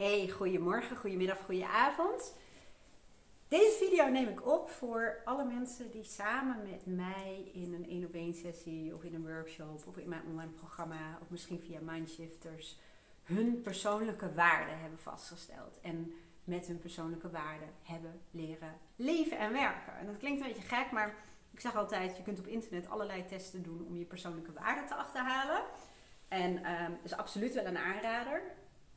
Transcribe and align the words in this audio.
Hey, 0.00 0.28
goedemorgen, 0.28 0.96
goedemiddag, 0.96 1.38
goedenavond. 1.38 2.36
Deze 3.48 3.76
video 3.78 4.08
neem 4.08 4.28
ik 4.28 4.46
op 4.46 4.70
voor 4.70 5.20
alle 5.24 5.44
mensen 5.44 5.90
die 5.90 6.04
samen 6.04 6.62
met 6.70 6.86
mij 6.86 7.50
in 7.52 7.74
een 7.74 7.88
1 7.88 8.04
op 8.04 8.14
1 8.14 8.34
sessie 8.34 8.94
of 8.94 9.02
in 9.02 9.14
een 9.14 9.26
workshop 9.26 9.86
of 9.86 9.96
in 9.96 10.08
mijn 10.08 10.22
online 10.26 10.50
programma 10.50 11.18
of 11.22 11.30
misschien 11.30 11.60
via 11.60 11.78
Mindshifters 11.80 12.78
hun 13.22 13.60
persoonlijke 13.60 14.34
waarden 14.34 14.78
hebben 14.78 14.98
vastgesteld. 14.98 15.80
En 15.80 16.12
met 16.44 16.66
hun 16.66 16.78
persoonlijke 16.78 17.30
waarden 17.30 17.68
hebben 17.82 18.20
leren 18.30 18.78
leven 18.96 19.38
en 19.38 19.52
werken. 19.52 19.96
En 19.98 20.06
dat 20.06 20.18
klinkt 20.18 20.40
een 20.40 20.46
beetje 20.46 20.76
gek, 20.76 20.90
maar 20.90 21.14
ik 21.50 21.60
zeg 21.60 21.76
altijd, 21.76 22.16
je 22.16 22.22
kunt 22.22 22.38
op 22.38 22.46
internet 22.46 22.90
allerlei 22.90 23.24
testen 23.24 23.62
doen 23.62 23.86
om 23.86 23.96
je 23.96 24.04
persoonlijke 24.04 24.52
waarden 24.52 24.86
te 24.86 24.94
achterhalen. 24.94 25.62
En 26.28 26.82
um, 26.82 26.98
is 27.02 27.16
absoluut 27.16 27.54
wel 27.54 27.64
een 27.64 27.78
aanrader. 27.78 28.42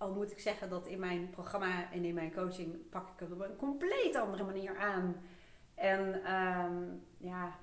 Al 0.04 0.14
moet 0.14 0.32
ik 0.32 0.40
zeggen 0.40 0.70
dat 0.70 0.88
in 0.88 1.00
mijn 1.00 1.30
programma 1.30 1.92
en 1.92 2.06
in 2.06 2.14
mijn 2.14 2.34
coaching 2.34 2.90
pak 2.90 3.10
ik 3.10 3.20
het 3.20 3.32
op 3.32 3.40
een 3.40 3.56
compleet 3.56 4.16
andere 4.16 4.44
manier 4.44 4.78
aan. 4.78 5.16
En 5.76 6.34
um, 6.34 7.04
ja, 7.18 7.60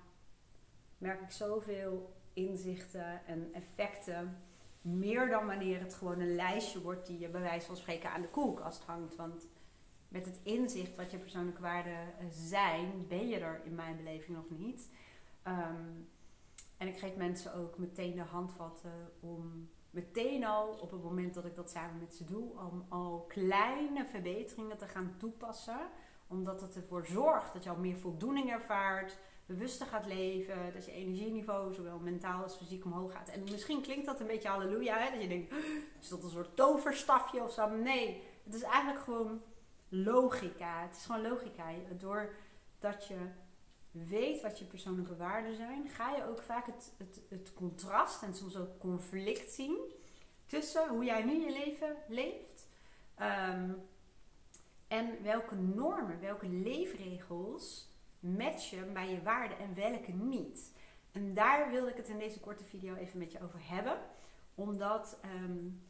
merk 0.98 1.20
ik 1.20 1.30
zoveel 1.30 2.14
inzichten 2.32 3.26
en 3.26 3.50
effecten. 3.52 4.42
Meer 4.80 5.28
dan 5.28 5.46
wanneer 5.46 5.80
het 5.80 5.94
gewoon 5.94 6.20
een 6.20 6.34
lijstje 6.34 6.82
wordt 6.82 7.06
die 7.06 7.18
je 7.18 7.28
bij 7.28 7.40
wijze 7.40 7.66
van 7.66 7.76
spreken 7.76 8.10
aan 8.10 8.22
de 8.22 8.28
koelkast 8.28 8.82
hangt. 8.82 9.16
Want 9.16 9.46
met 10.08 10.24
het 10.24 10.40
inzicht 10.42 10.96
wat 10.96 11.10
je 11.10 11.18
persoonlijke 11.18 11.62
waarden 11.62 12.18
eh, 12.18 12.26
zijn, 12.30 13.06
ben 13.08 13.28
je 13.28 13.38
er 13.38 13.60
in 13.64 13.74
mijn 13.74 13.96
beleving 13.96 14.36
nog 14.36 14.50
niet. 14.50 14.90
Um, 15.46 16.08
en 16.76 16.88
ik 16.88 16.98
geef 16.98 17.16
mensen 17.16 17.54
ook 17.54 17.78
meteen 17.78 18.14
de 18.14 18.22
handvatten 18.22 19.12
om 19.20 19.68
meteen 19.90 20.44
al 20.44 20.68
op 20.68 20.90
het 20.90 21.02
moment 21.02 21.34
dat 21.34 21.44
ik 21.44 21.56
dat 21.56 21.70
samen 21.70 21.98
met 21.98 22.14
ze 22.14 22.24
doe, 22.24 22.50
om 22.70 22.86
al 22.88 23.24
kleine 23.28 24.06
verbeteringen 24.06 24.78
te 24.78 24.88
gaan 24.88 25.14
toepassen. 25.18 25.80
Omdat 26.26 26.60
het 26.60 26.76
ervoor 26.76 27.06
zorgt 27.06 27.52
dat 27.52 27.64
je 27.64 27.70
al 27.70 27.76
meer 27.76 27.96
voldoening 27.96 28.50
ervaart, 28.50 29.18
bewuster 29.46 29.86
gaat 29.86 30.06
leven, 30.06 30.72
dat 30.72 30.84
je 30.84 30.92
energieniveau 30.92 31.74
zowel 31.74 31.98
mentaal 31.98 32.42
als 32.42 32.56
fysiek 32.56 32.84
omhoog 32.84 33.12
gaat. 33.12 33.28
En 33.28 33.42
misschien 33.42 33.82
klinkt 33.82 34.06
dat 34.06 34.20
een 34.20 34.26
beetje 34.26 34.48
halleluja, 34.48 34.98
hè? 34.98 35.10
dat 35.10 35.22
je 35.22 35.28
denkt, 35.28 35.54
is 36.00 36.08
dat 36.08 36.22
een 36.22 36.30
soort 36.30 36.56
toverstafje 36.56 37.42
of 37.42 37.52
zo? 37.52 37.68
Nee, 37.68 38.22
het 38.44 38.54
is 38.54 38.62
eigenlijk 38.62 39.04
gewoon 39.04 39.42
logica. 39.88 40.82
Het 40.82 40.96
is 40.96 41.04
gewoon 41.04 41.22
logica. 41.22 41.64
Doordat 41.98 43.06
je 43.06 43.16
weet 43.90 44.42
wat 44.42 44.58
je 44.58 44.64
persoonlijke 44.64 45.16
waarden 45.16 45.56
zijn, 45.56 45.88
ga 45.88 46.16
je 46.16 46.28
ook 46.28 46.42
vaak 46.42 46.66
het, 46.66 46.92
het, 46.96 47.20
het 47.28 47.52
contrast 47.52 48.22
en 48.22 48.34
soms 48.34 48.56
ook 48.56 48.78
conflict 48.78 49.52
zien 49.52 49.78
tussen 50.46 50.88
hoe 50.88 51.04
jij 51.04 51.22
nu 51.22 51.44
je 51.44 51.52
leven 51.52 51.96
leeft 52.08 52.68
um, 53.20 53.88
en 54.88 55.22
welke 55.22 55.54
normen, 55.54 56.20
welke 56.20 56.48
leefregels 56.48 57.88
matchen 58.18 58.92
bij 58.92 59.10
je 59.10 59.22
waarden 59.22 59.58
en 59.58 59.74
welke 59.74 60.12
niet. 60.12 60.72
En 61.12 61.34
daar 61.34 61.70
wilde 61.70 61.90
ik 61.90 61.96
het 61.96 62.08
in 62.08 62.18
deze 62.18 62.40
korte 62.40 62.64
video 62.64 62.94
even 62.94 63.18
met 63.18 63.32
je 63.32 63.42
over 63.42 63.60
hebben, 63.62 63.98
omdat 64.54 65.18
um, 65.24 65.82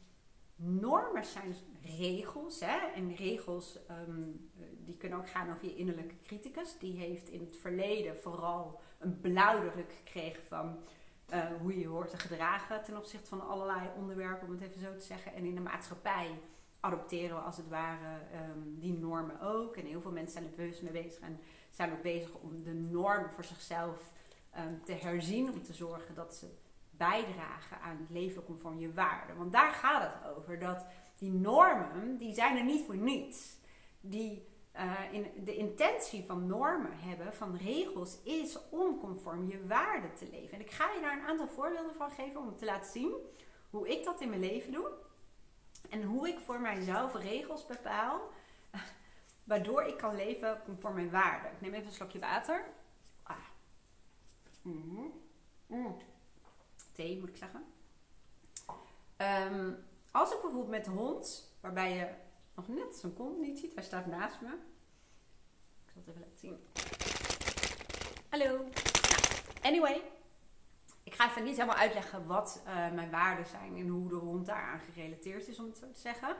normen 0.63 1.25
zijn 1.25 1.55
regels. 1.97 2.59
Hè? 2.59 2.77
En 2.95 3.15
regels 3.15 3.79
um, 4.07 4.49
die 4.85 4.97
kunnen 4.97 5.17
ook 5.17 5.29
gaan 5.29 5.49
over 5.49 5.65
je 5.65 5.75
innerlijke 5.75 6.15
criticus. 6.23 6.77
Die 6.79 6.97
heeft 6.97 7.29
in 7.29 7.39
het 7.39 7.55
verleden 7.55 8.17
vooral 8.17 8.79
een 8.99 9.19
blauwdruk 9.19 9.93
gekregen 9.93 10.43
van 10.43 10.79
uh, 11.33 11.45
hoe 11.61 11.79
je 11.79 11.87
hoort 11.87 12.09
te 12.09 12.17
gedragen 12.17 12.83
ten 12.83 12.97
opzichte 12.97 13.27
van 13.27 13.47
allerlei 13.47 13.89
onderwerpen, 13.97 14.47
om 14.47 14.53
het 14.53 14.61
even 14.61 14.81
zo 14.81 14.95
te 14.95 15.05
zeggen. 15.05 15.33
En 15.33 15.45
in 15.45 15.55
de 15.55 15.61
maatschappij 15.61 16.39
adopteren 16.79 17.35
we 17.35 17.41
als 17.41 17.57
het 17.57 17.69
ware 17.69 18.19
um, 18.49 18.79
die 18.79 18.93
normen 18.93 19.41
ook. 19.41 19.75
En 19.75 19.85
heel 19.85 20.01
veel 20.01 20.11
mensen 20.11 20.33
zijn 20.33 20.45
er 20.45 20.55
bewust 20.55 20.81
mee 20.81 20.91
bezig 20.91 21.19
en 21.19 21.39
zijn 21.69 21.91
ook 21.91 22.01
bezig 22.01 22.35
om 22.35 22.63
de 22.63 22.73
norm 22.73 23.29
voor 23.29 23.43
zichzelf 23.43 24.11
um, 24.57 24.81
te 24.83 24.93
herzien. 24.93 25.51
Om 25.51 25.63
te 25.63 25.73
zorgen 25.73 26.15
dat 26.15 26.35
ze 26.35 26.47
bijdragen 27.07 27.81
aan 27.81 27.97
het 27.97 28.09
leven 28.09 28.43
conform 28.43 28.79
je 28.79 28.93
waarden. 28.93 29.37
Want 29.37 29.51
daar 29.51 29.71
gaat 29.71 30.01
het 30.01 30.35
over. 30.35 30.59
Dat 30.59 30.85
die 31.17 31.31
normen, 31.31 32.17
die 32.17 32.33
zijn 32.33 32.57
er 32.57 32.63
niet 32.63 32.85
voor 32.85 32.95
niets. 32.95 33.57
Die, 34.01 34.47
uh, 34.75 35.13
in, 35.13 35.43
de 35.43 35.55
intentie 35.55 36.23
van 36.25 36.47
normen 36.47 36.99
hebben, 36.99 37.33
van 37.33 37.55
regels, 37.55 38.21
is 38.23 38.69
om 38.69 38.99
conform 38.99 39.47
je 39.47 39.67
waarden 39.67 40.13
te 40.13 40.27
leven. 40.31 40.53
En 40.53 40.59
ik 40.59 40.71
ga 40.71 40.91
je 40.91 41.01
daar 41.01 41.17
een 41.17 41.27
aantal 41.27 41.47
voorbeelden 41.47 41.95
van 41.95 42.11
geven 42.11 42.41
om 42.41 42.55
te 42.55 42.65
laten 42.65 42.91
zien 42.91 43.13
hoe 43.69 43.89
ik 43.89 44.03
dat 44.03 44.21
in 44.21 44.29
mijn 44.29 44.41
leven 44.41 44.71
doe. 44.71 44.91
En 45.89 46.03
hoe 46.03 46.27
ik 46.27 46.39
voor 46.39 46.59
mijzelf 46.59 47.15
regels 47.15 47.65
bepaal, 47.65 48.21
waardoor 49.51 49.83
ik 49.83 49.97
kan 49.97 50.15
leven 50.15 50.61
conform 50.65 50.93
mijn 50.93 51.11
waarden. 51.11 51.51
Ik 51.51 51.61
neem 51.61 51.73
even 51.73 51.87
een 51.87 51.93
slokje 51.93 52.19
water. 52.19 52.65
Ah. 53.23 53.37
Mm 54.61 54.83
-hmm 55.67 55.99
thee 56.91 57.19
moet 57.19 57.29
ik 57.29 57.37
zeggen. 57.37 57.63
Um, 59.51 59.77
als 60.11 60.31
ik 60.31 60.41
bijvoorbeeld 60.41 60.69
met 60.69 60.85
de 60.85 60.91
hond, 60.91 61.53
waarbij 61.61 61.95
je 61.95 62.07
nog 62.55 62.67
net 62.67 62.95
zijn 62.95 63.13
kont 63.13 63.39
niet 63.39 63.59
ziet, 63.59 63.73
hij 63.73 63.83
staat 63.83 64.05
naast 64.05 64.41
me. 64.41 64.49
Ik 65.85 65.91
zal 65.93 66.01
het 66.05 66.07
even 66.07 66.21
laten 66.21 66.39
zien. 66.39 66.59
Hallo. 68.29 68.57
Nou, 68.57 68.71
anyway, 69.61 70.01
ik 71.03 71.13
ga 71.13 71.29
even 71.29 71.43
niet 71.43 71.55
helemaal 71.55 71.75
uitleggen 71.75 72.25
wat 72.25 72.61
uh, 72.65 72.91
mijn 72.91 73.11
waarden 73.11 73.45
zijn 73.45 73.77
en 73.77 73.87
hoe 73.87 74.09
de 74.09 74.15
hond 74.15 74.45
daaraan 74.45 74.79
gerelateerd 74.93 75.47
is, 75.47 75.59
om 75.59 75.65
het 75.65 75.77
zo 75.77 75.91
te 75.91 75.99
zeggen. 75.99 76.35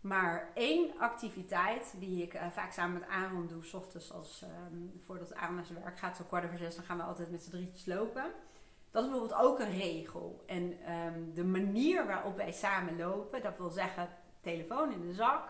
Maar 0.00 0.50
één 0.54 0.98
activiteit 0.98 1.94
die 1.98 2.22
ik 2.22 2.34
uh, 2.34 2.50
vaak 2.50 2.72
samen 2.72 3.00
met 3.00 3.08
Aaron 3.08 3.46
doe, 3.46 3.64
s 3.64 3.74
ochtends 3.74 4.12
als, 4.12 4.42
um, 4.72 5.00
voordat 5.04 5.34
Aaron 5.34 5.54
naar 5.54 5.64
zijn 5.64 5.82
werk 5.82 5.98
gaat, 5.98 6.16
zo 6.16 6.24
kwart 6.24 6.44
over 6.44 6.58
zes, 6.58 6.74
dan 6.74 6.84
gaan 6.84 6.96
we 6.96 7.02
altijd 7.02 7.30
met 7.30 7.42
z'n 7.42 7.50
drietjes 7.50 7.86
lopen. 7.86 8.32
Dat 8.90 9.04
is 9.04 9.10
bijvoorbeeld 9.10 9.40
ook 9.40 9.58
een 9.58 9.78
regel. 9.78 10.42
En 10.46 10.92
um, 10.94 11.34
de 11.34 11.44
manier 11.44 12.06
waarop 12.06 12.36
wij 12.36 12.52
samen 12.52 12.96
lopen, 12.96 13.42
dat 13.42 13.58
wil 13.58 13.70
zeggen 13.70 14.08
telefoon 14.40 14.92
in 14.92 15.00
de 15.00 15.12
zak. 15.12 15.48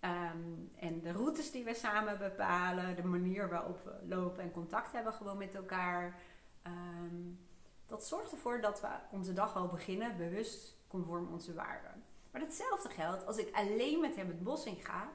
Um, 0.00 0.72
en 0.76 1.00
de 1.00 1.12
routes 1.12 1.50
die 1.50 1.64
we 1.64 1.74
samen 1.74 2.18
bepalen, 2.18 2.96
de 2.96 3.04
manier 3.04 3.48
waarop 3.48 3.84
we 3.84 4.06
lopen 4.08 4.42
en 4.42 4.50
contact 4.50 4.92
hebben 4.92 5.12
gewoon 5.12 5.38
met 5.38 5.54
elkaar. 5.54 6.20
Um, 6.66 7.46
dat 7.86 8.06
zorgt 8.06 8.32
ervoor 8.32 8.60
dat 8.60 8.80
we 8.80 8.88
onze 9.10 9.32
dag 9.32 9.56
al 9.56 9.68
beginnen 9.68 10.16
bewust 10.16 10.76
conform 10.88 11.32
onze 11.32 11.54
waarden. 11.54 12.04
Maar 12.30 12.40
hetzelfde 12.40 12.88
geldt 12.88 13.26
als 13.26 13.36
ik 13.36 13.54
alleen 13.54 14.00
met 14.00 14.16
hem 14.16 14.28
het 14.28 14.42
bos 14.42 14.66
in 14.66 14.76
ga. 14.76 15.08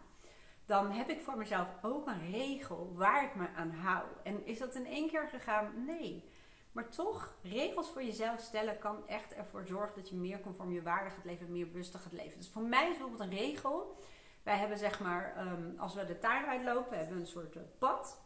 Dan 0.66 0.92
heb 0.92 1.10
ik 1.10 1.22
voor 1.22 1.38
mezelf 1.38 1.68
ook 1.82 2.08
een 2.08 2.32
regel 2.32 2.94
waar 2.96 3.24
ik 3.24 3.36
me 3.36 3.48
aan 3.56 3.72
hou. 3.72 4.04
En 4.24 4.46
is 4.46 4.60
dat 4.60 4.76
in 4.76 4.86
één 4.86 5.10
keer 5.10 5.28
gegaan? 5.28 5.86
Nee. 5.86 6.30
Maar 6.72 6.90
toch, 6.90 7.36
regels 7.42 7.90
voor 7.90 8.04
jezelf 8.04 8.40
stellen 8.40 8.80
kan 8.80 9.08
echt 9.08 9.34
ervoor 9.34 9.66
zorgen 9.66 9.96
dat 9.96 10.10
je 10.10 10.16
meer 10.16 10.40
conform 10.40 10.72
je 10.72 10.82
waarde 10.82 11.10
gaat 11.10 11.26
leven, 11.26 11.52
meer 11.52 11.68
bewuster 11.68 12.00
gaat 12.00 12.12
leven. 12.12 12.38
Dus 12.38 12.50
voor 12.50 12.62
mij 12.62 12.84
is 12.84 12.98
bijvoorbeeld 12.98 13.32
een 13.32 13.38
regel. 13.38 13.98
Wij 14.44 14.58
hebben 14.58 14.78
zeg 14.78 15.00
maar, 15.00 15.48
um, 15.48 15.76
als 15.78 15.94
we 15.94 16.06
de 16.06 16.20
tuin 16.20 16.46
uitlopen, 16.46 16.98
hebben 16.98 17.16
we 17.16 17.22
een 17.22 17.28
soort 17.28 17.56
uh, 17.56 17.62
pad. 17.78 18.22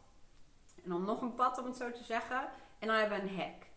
En 0.84 0.90
dan 0.90 1.04
nog 1.04 1.20
een 1.20 1.34
pad, 1.34 1.58
om 1.58 1.64
het 1.64 1.76
zo 1.76 1.90
te 1.90 2.04
zeggen. 2.04 2.48
En 2.78 2.88
dan 2.88 2.96
hebben 2.96 3.20
we 3.20 3.28
een 3.28 3.36
hek. 3.36 3.70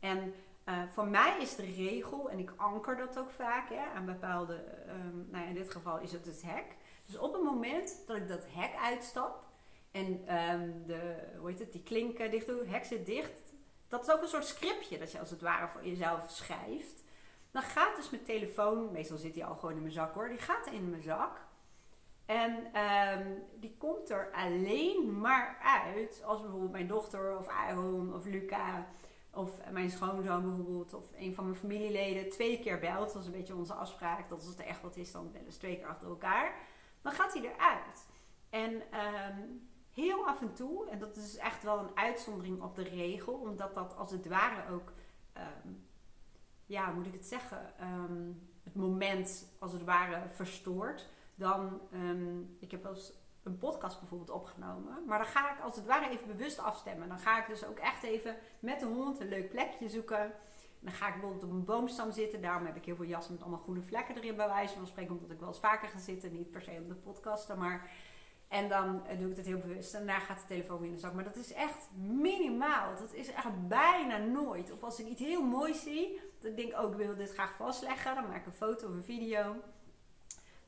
En 0.00 0.34
uh, 0.68 0.82
voor 0.90 1.06
mij 1.06 1.36
is 1.40 1.56
de 1.56 1.74
regel, 1.76 2.30
en 2.30 2.38
ik 2.38 2.52
anker 2.56 2.96
dat 2.96 3.18
ook 3.18 3.30
vaak 3.30 3.68
hè, 3.68 3.84
aan 3.94 4.06
bepaalde, 4.06 4.64
um, 4.88 5.28
nou 5.30 5.44
ja, 5.44 5.48
in 5.48 5.54
dit 5.54 5.70
geval 5.70 5.98
is 5.98 6.12
het 6.12 6.24
het 6.24 6.42
hek. 6.42 6.76
Dus 7.06 7.18
op 7.18 7.32
het 7.32 7.42
moment 7.42 8.02
dat 8.06 8.16
ik 8.16 8.28
dat 8.28 8.46
hek 8.48 8.74
uitstap 8.74 9.44
en 9.90 10.36
um, 10.36 10.86
de, 10.86 11.16
hoe 11.38 11.50
heet 11.50 11.58
het, 11.58 11.72
die 11.72 11.82
klinken 11.82 12.30
dicht 12.30 12.46
doe, 12.46 12.66
hek 12.66 12.84
zit 12.84 13.06
dicht, 13.06 13.47
dat 13.88 14.02
is 14.02 14.10
ook 14.10 14.22
een 14.22 14.28
soort 14.28 14.46
scriptje 14.46 14.98
dat 14.98 15.12
je 15.12 15.20
als 15.20 15.30
het 15.30 15.40
ware 15.40 15.68
voor 15.68 15.86
jezelf 15.86 16.30
schrijft. 16.30 17.04
Dan 17.50 17.62
gaat 17.62 17.96
dus 17.96 18.10
mijn 18.10 18.24
telefoon, 18.24 18.92
meestal 18.92 19.16
zit 19.16 19.34
die 19.34 19.44
al 19.44 19.54
gewoon 19.54 19.74
in 19.74 19.80
mijn 19.80 19.92
zak 19.92 20.14
hoor, 20.14 20.28
die 20.28 20.38
gaat 20.38 20.66
in 20.66 20.90
mijn 20.90 21.02
zak. 21.02 21.46
En 22.26 22.80
um, 22.80 23.42
die 23.60 23.76
komt 23.78 24.10
er 24.10 24.30
alleen 24.32 25.20
maar 25.20 25.58
uit 25.62 26.22
als 26.24 26.40
bijvoorbeeld 26.40 26.72
mijn 26.72 26.86
dochter 26.86 27.38
of 27.38 27.48
Aaron 27.48 28.14
of 28.14 28.24
Luca 28.24 28.86
of 29.32 29.50
mijn 29.70 29.90
schoonzoon 29.90 30.42
bijvoorbeeld 30.42 30.94
of 30.94 31.06
een 31.16 31.34
van 31.34 31.44
mijn 31.44 31.56
familieleden 31.56 32.30
twee 32.30 32.60
keer 32.60 32.78
belt. 32.78 33.12
Dat 33.12 33.22
is 33.22 33.26
een 33.26 33.32
beetje 33.32 33.54
onze 33.54 33.74
afspraak. 33.74 34.28
Dat 34.28 34.38
als 34.38 34.48
het 34.48 34.60
echt 34.60 34.82
wat 34.82 34.96
is, 34.96 35.12
dan 35.12 35.32
bellen 35.32 35.52
ze 35.52 35.58
twee 35.58 35.76
keer 35.76 35.86
achter 35.86 36.08
elkaar. 36.08 36.54
Dan 37.02 37.12
gaat 37.12 37.32
hij 37.32 37.42
eruit. 37.42 38.06
En 38.50 38.72
um, 38.72 39.68
heel 39.98 40.26
af 40.26 40.40
en 40.40 40.54
toe, 40.54 40.88
en 40.88 40.98
dat 40.98 41.16
is 41.16 41.36
echt 41.36 41.62
wel 41.62 41.78
een 41.78 41.96
uitzondering 41.96 42.62
op 42.62 42.76
de 42.76 42.82
regel, 42.82 43.34
omdat 43.34 43.74
dat 43.74 43.96
als 43.96 44.10
het 44.10 44.26
ware 44.26 44.72
ook, 44.72 44.92
um, 45.36 45.86
ja, 46.66 46.90
moet 46.90 47.06
ik 47.06 47.12
het 47.12 47.26
zeggen, 47.26 47.72
um, 47.82 48.50
het 48.62 48.74
moment 48.74 49.56
als 49.58 49.72
het 49.72 49.84
ware 49.84 50.22
verstoort. 50.30 51.08
Dan, 51.34 51.80
um, 51.92 52.56
ik 52.60 52.70
heb 52.70 52.82
wel 52.82 52.94
eens 52.94 53.12
een 53.42 53.58
podcast 53.58 53.98
bijvoorbeeld 54.00 54.30
opgenomen, 54.30 55.04
maar 55.06 55.18
dan 55.18 55.26
ga 55.26 55.52
ik 55.52 55.60
als 55.60 55.76
het 55.76 55.86
ware 55.86 56.10
even 56.10 56.26
bewust 56.26 56.58
afstemmen. 56.58 57.08
Dan 57.08 57.18
ga 57.18 57.40
ik 57.40 57.46
dus 57.46 57.64
ook 57.64 57.78
echt 57.78 58.02
even 58.02 58.36
met 58.58 58.80
de 58.80 58.86
hond 58.86 59.20
een 59.20 59.28
leuk 59.28 59.50
plekje 59.50 59.88
zoeken. 59.88 60.32
dan 60.80 60.92
ga 60.92 61.06
ik 61.06 61.12
bijvoorbeeld 61.12 61.44
op 61.44 61.50
een 61.50 61.64
boomstam 61.64 62.12
zitten. 62.12 62.42
Daarom 62.42 62.66
heb 62.66 62.76
ik 62.76 62.84
heel 62.84 62.96
veel 62.96 63.04
jassen 63.04 63.32
met 63.32 63.42
allemaal 63.42 63.60
groene 63.60 63.82
vlekken 63.82 64.16
erin 64.16 64.36
bij 64.36 64.48
wijze 64.48 64.74
van 64.74 64.86
spreken. 64.86 65.14
Omdat 65.14 65.30
ik 65.30 65.38
wel 65.38 65.48
eens 65.48 65.58
vaker 65.58 65.88
ga 65.88 65.98
zitten. 65.98 66.32
Niet 66.32 66.50
per 66.50 66.62
se 66.62 66.78
op 66.80 66.88
de 66.88 66.94
podcasten, 66.94 67.58
maar... 67.58 67.90
En 68.48 68.68
dan 68.68 69.06
eh, 69.06 69.18
doe 69.18 69.30
ik 69.30 69.36
het 69.36 69.46
heel 69.46 69.58
bewust. 69.58 69.94
En 69.94 70.06
daar 70.06 70.20
gaat 70.20 70.40
de 70.40 70.46
telefoon 70.46 70.78
weer 70.78 70.88
in 70.88 70.94
de 70.94 71.00
zak. 71.00 71.12
Maar 71.12 71.24
dat 71.24 71.36
is 71.36 71.52
echt 71.52 71.88
minimaal. 71.96 72.96
Dat 72.96 73.14
is 73.14 73.32
echt 73.32 73.68
bijna 73.68 74.16
nooit. 74.16 74.72
Of 74.72 74.82
als 74.82 75.00
ik 75.00 75.06
iets 75.06 75.20
heel 75.20 75.42
moois 75.42 75.82
zie. 75.82 76.20
Dat 76.40 76.50
ik 76.50 76.56
denk, 76.56 76.80
oh, 76.80 76.90
ik 76.90 76.96
wil 76.96 77.14
dit 77.14 77.32
graag 77.32 77.56
vastleggen. 77.56 78.14
Dan 78.14 78.26
maak 78.26 78.36
ik 78.36 78.46
een 78.46 78.52
foto 78.52 78.86
of 78.86 78.92
een 78.92 79.04
video. 79.04 79.56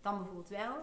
Dan 0.01 0.17
bijvoorbeeld 0.17 0.49
wel. 0.49 0.77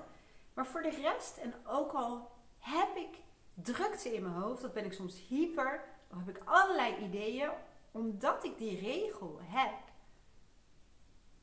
Maar 0.54 0.66
voor 0.66 0.82
de 0.82 0.90
rest, 1.02 1.38
en 1.38 1.54
ook 1.66 1.92
al 1.92 2.32
heb 2.60 2.96
ik 2.96 3.18
drukte 3.54 4.14
in 4.14 4.24
mijn 4.24 4.36
hoofd, 4.36 4.62
dat 4.62 4.74
ben 4.74 4.86
ik 4.86 4.94
soms 4.94 5.28
hyper, 5.28 5.84
of 6.12 6.18
heb 6.18 6.36
ik 6.36 6.42
allerlei 6.46 6.96
ideeën, 7.04 7.50
omdat 7.92 8.44
ik 8.44 8.58
die 8.58 8.80
regel 8.80 9.40
heb, 9.44 9.74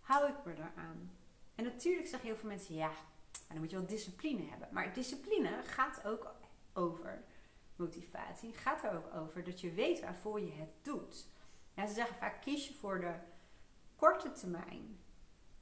hou 0.00 0.28
ik 0.28 0.44
me 0.44 0.52
eraan. 0.52 1.10
En 1.54 1.64
natuurlijk 1.64 2.08
zeggen 2.08 2.28
heel 2.28 2.38
veel 2.38 2.48
mensen, 2.48 2.74
ja, 2.74 2.90
dan 3.48 3.58
moet 3.58 3.70
je 3.70 3.76
wel 3.76 3.86
discipline 3.86 4.42
hebben. 4.42 4.68
Maar 4.72 4.92
discipline 4.92 5.62
gaat 5.62 6.04
ook 6.06 6.34
over 6.72 7.24
motivatie, 7.76 8.52
gaat 8.52 8.84
er 8.84 8.96
ook 8.96 9.14
over 9.14 9.44
dat 9.44 9.60
je 9.60 9.72
weet 9.72 10.00
waarvoor 10.00 10.40
je 10.40 10.52
het 10.52 10.70
doet. 10.82 11.26
Ja, 11.74 11.86
ze 11.86 11.94
zeggen 11.94 12.16
vaak 12.16 12.40
kies 12.40 12.68
je 12.68 12.74
voor 12.74 13.00
de 13.00 13.14
korte 13.96 14.32
termijn 14.32 14.98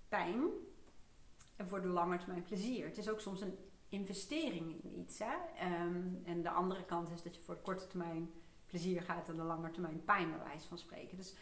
pijn 0.09 0.51
en 1.57 1.69
voor 1.69 1.83
de 1.83 1.89
lange 1.89 2.19
termijn 2.19 2.43
plezier. 2.43 2.87
Het 2.87 2.99
is 2.99 3.09
ook 3.09 3.21
soms 3.21 3.41
een 3.41 3.59
investering 3.89 4.85
in 4.85 4.99
iets. 4.99 5.19
Hè? 5.19 5.35
Ehm, 5.59 6.15
en 6.25 6.43
de 6.43 6.51
andere 6.51 6.85
kant 6.85 7.11
is 7.11 7.23
dat 7.23 7.35
je 7.35 7.43
voor 7.43 7.55
de 7.55 7.61
korte 7.61 7.87
termijn 7.87 8.31
plezier 8.67 9.03
gaat 9.03 9.29
en 9.29 9.37
de 9.37 9.43
lange 9.43 9.71
termijn 9.71 10.05
pijn, 10.05 10.31
bij 10.31 10.45
wijze 10.45 10.69
van 10.69 10.79
spreken. 10.79 11.17
Dus 11.17 11.35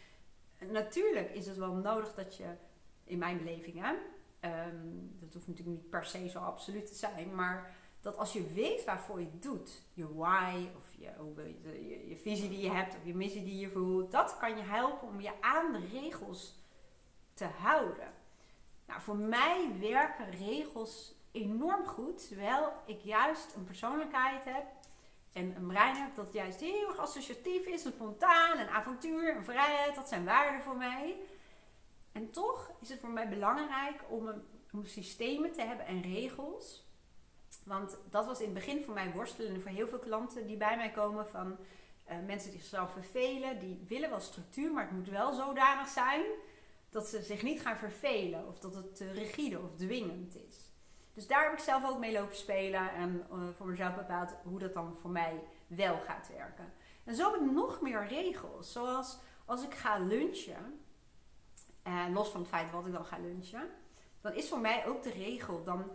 natuurlijk 0.59 1.29
is 1.29 1.47
het 1.47 1.57
wel 1.57 1.73
nodig 1.73 2.13
dat 2.13 2.35
je, 2.35 2.55
in 3.03 3.17
mijn 3.17 3.37
beleving, 3.37 3.81
hè, 3.81 3.93
ehm, 4.41 4.87
dat 5.19 5.33
hoeft 5.33 5.47
natuurlijk 5.47 5.77
niet 5.77 5.89
per 5.89 6.05
se 6.05 6.29
zo 6.29 6.39
absoluut 6.39 6.87
te 6.87 6.95
zijn, 6.95 7.35
maar 7.35 7.75
dat 8.01 8.17
als 8.17 8.33
je 8.33 8.53
weet 8.53 8.83
waarvoor 8.83 9.19
je 9.19 9.25
het 9.25 9.41
doet, 9.41 9.81
je 9.93 10.13
why 10.13 10.67
of 10.77 10.93
je, 10.97 11.11
je, 11.63 11.87
je, 11.87 12.07
je 12.07 12.17
visie 12.17 12.49
die 12.49 12.61
je 12.61 12.71
hebt 12.71 12.95
of 12.95 13.05
je 13.05 13.15
missie 13.15 13.43
die 13.43 13.59
je 13.59 13.69
voelt, 13.69 14.11
dat 14.11 14.37
kan 14.37 14.57
je 14.57 14.63
helpen 14.63 15.07
om 15.07 15.21
je 15.21 15.41
aan 15.41 15.71
de 15.71 15.87
regels 15.87 16.59
te 17.33 17.45
houden. 17.45 18.13
Nou, 18.85 19.01
voor 19.01 19.15
mij 19.17 19.71
werken 19.79 20.29
regels 20.29 21.15
enorm 21.31 21.85
goed. 21.85 22.27
Terwijl 22.27 22.73
ik 22.85 22.99
juist 22.99 23.55
een 23.55 23.63
persoonlijkheid 23.63 24.43
heb 24.43 24.65
en 25.33 25.55
een 25.55 25.67
brein 25.67 25.95
heb 25.95 26.15
dat 26.15 26.33
juist 26.33 26.59
heel 26.59 26.87
erg 26.87 26.97
associatief 26.97 27.65
is, 27.65 27.85
en 27.85 27.91
spontaan, 27.91 28.59
een 28.59 28.69
avontuur, 28.69 29.35
een 29.35 29.43
vrijheid. 29.43 29.95
Dat 29.95 30.07
zijn 30.07 30.25
waarden 30.25 30.61
voor 30.61 30.77
mij. 30.77 31.17
En 32.11 32.31
toch 32.31 32.71
is 32.79 32.89
het 32.89 32.99
voor 32.99 33.09
mij 33.09 33.29
belangrijk 33.29 34.01
om, 34.09 34.43
om 34.71 34.85
systemen 34.85 35.51
te 35.51 35.61
hebben 35.61 35.85
en 35.85 36.01
regels. 36.01 36.89
Want 37.63 37.97
dat 38.09 38.25
was 38.25 38.39
in 38.39 38.45
het 38.45 38.53
begin 38.53 38.83
voor 38.83 38.93
mij 38.93 39.11
worstelen 39.11 39.61
voor 39.61 39.71
heel 39.71 39.87
veel 39.87 39.99
klanten 39.99 40.47
die 40.47 40.57
bij 40.57 40.77
mij 40.77 40.91
komen 40.91 41.27
van 41.27 41.57
uh, 42.09 42.15
mensen 42.25 42.51
die 42.51 42.59
zichzelf 42.59 42.91
vervelen. 42.91 43.59
Die 43.59 43.85
willen 43.87 44.09
wel 44.09 44.19
structuur, 44.19 44.71
maar 44.71 44.83
het 44.83 44.91
moet 44.91 45.09
wel 45.09 45.33
zodanig 45.33 45.87
zijn 45.87 46.23
dat 46.89 47.07
ze 47.07 47.21
zich 47.21 47.43
niet 47.43 47.61
gaan 47.61 47.77
vervelen 47.77 48.47
of 48.47 48.59
dat 48.59 48.75
het 48.75 48.95
te 48.95 49.11
rigide 49.11 49.59
of 49.59 49.75
dwingend 49.75 50.35
is. 50.35 50.71
Dus 51.13 51.27
daar 51.27 51.43
heb 51.43 51.53
ik 51.53 51.59
zelf 51.59 51.89
ook 51.89 51.99
mee 51.99 52.13
lopen 52.13 52.35
spelen 52.35 52.93
en 52.93 53.27
uh, 53.31 53.49
voor 53.57 53.67
mezelf 53.67 53.95
bepaald 53.95 54.35
hoe 54.43 54.59
dat 54.59 54.73
dan 54.73 54.97
voor 55.01 55.09
mij 55.09 55.43
wel 55.67 55.99
gaat 55.99 56.29
werken. 56.35 56.73
En 57.03 57.15
zo 57.15 57.31
heb 57.31 57.41
ik 57.41 57.51
nog 57.51 57.81
meer 57.81 58.07
regels. 58.07 58.71
Zoals 58.71 59.17
als 59.45 59.63
ik 59.63 59.73
ga 59.73 59.97
lunchen, 59.99 60.80
uh, 61.87 62.05
los 62.13 62.29
van 62.29 62.41
het 62.41 62.49
feit 62.49 62.71
wat 62.71 62.85
ik 62.85 62.93
dan 62.93 63.05
ga 63.05 63.17
lunchen, 63.17 63.69
dan 64.21 64.33
is 64.33 64.49
voor 64.49 64.59
mij 64.59 64.87
ook 64.87 65.03
de 65.03 65.11
regel, 65.11 65.63
dan 65.63 65.91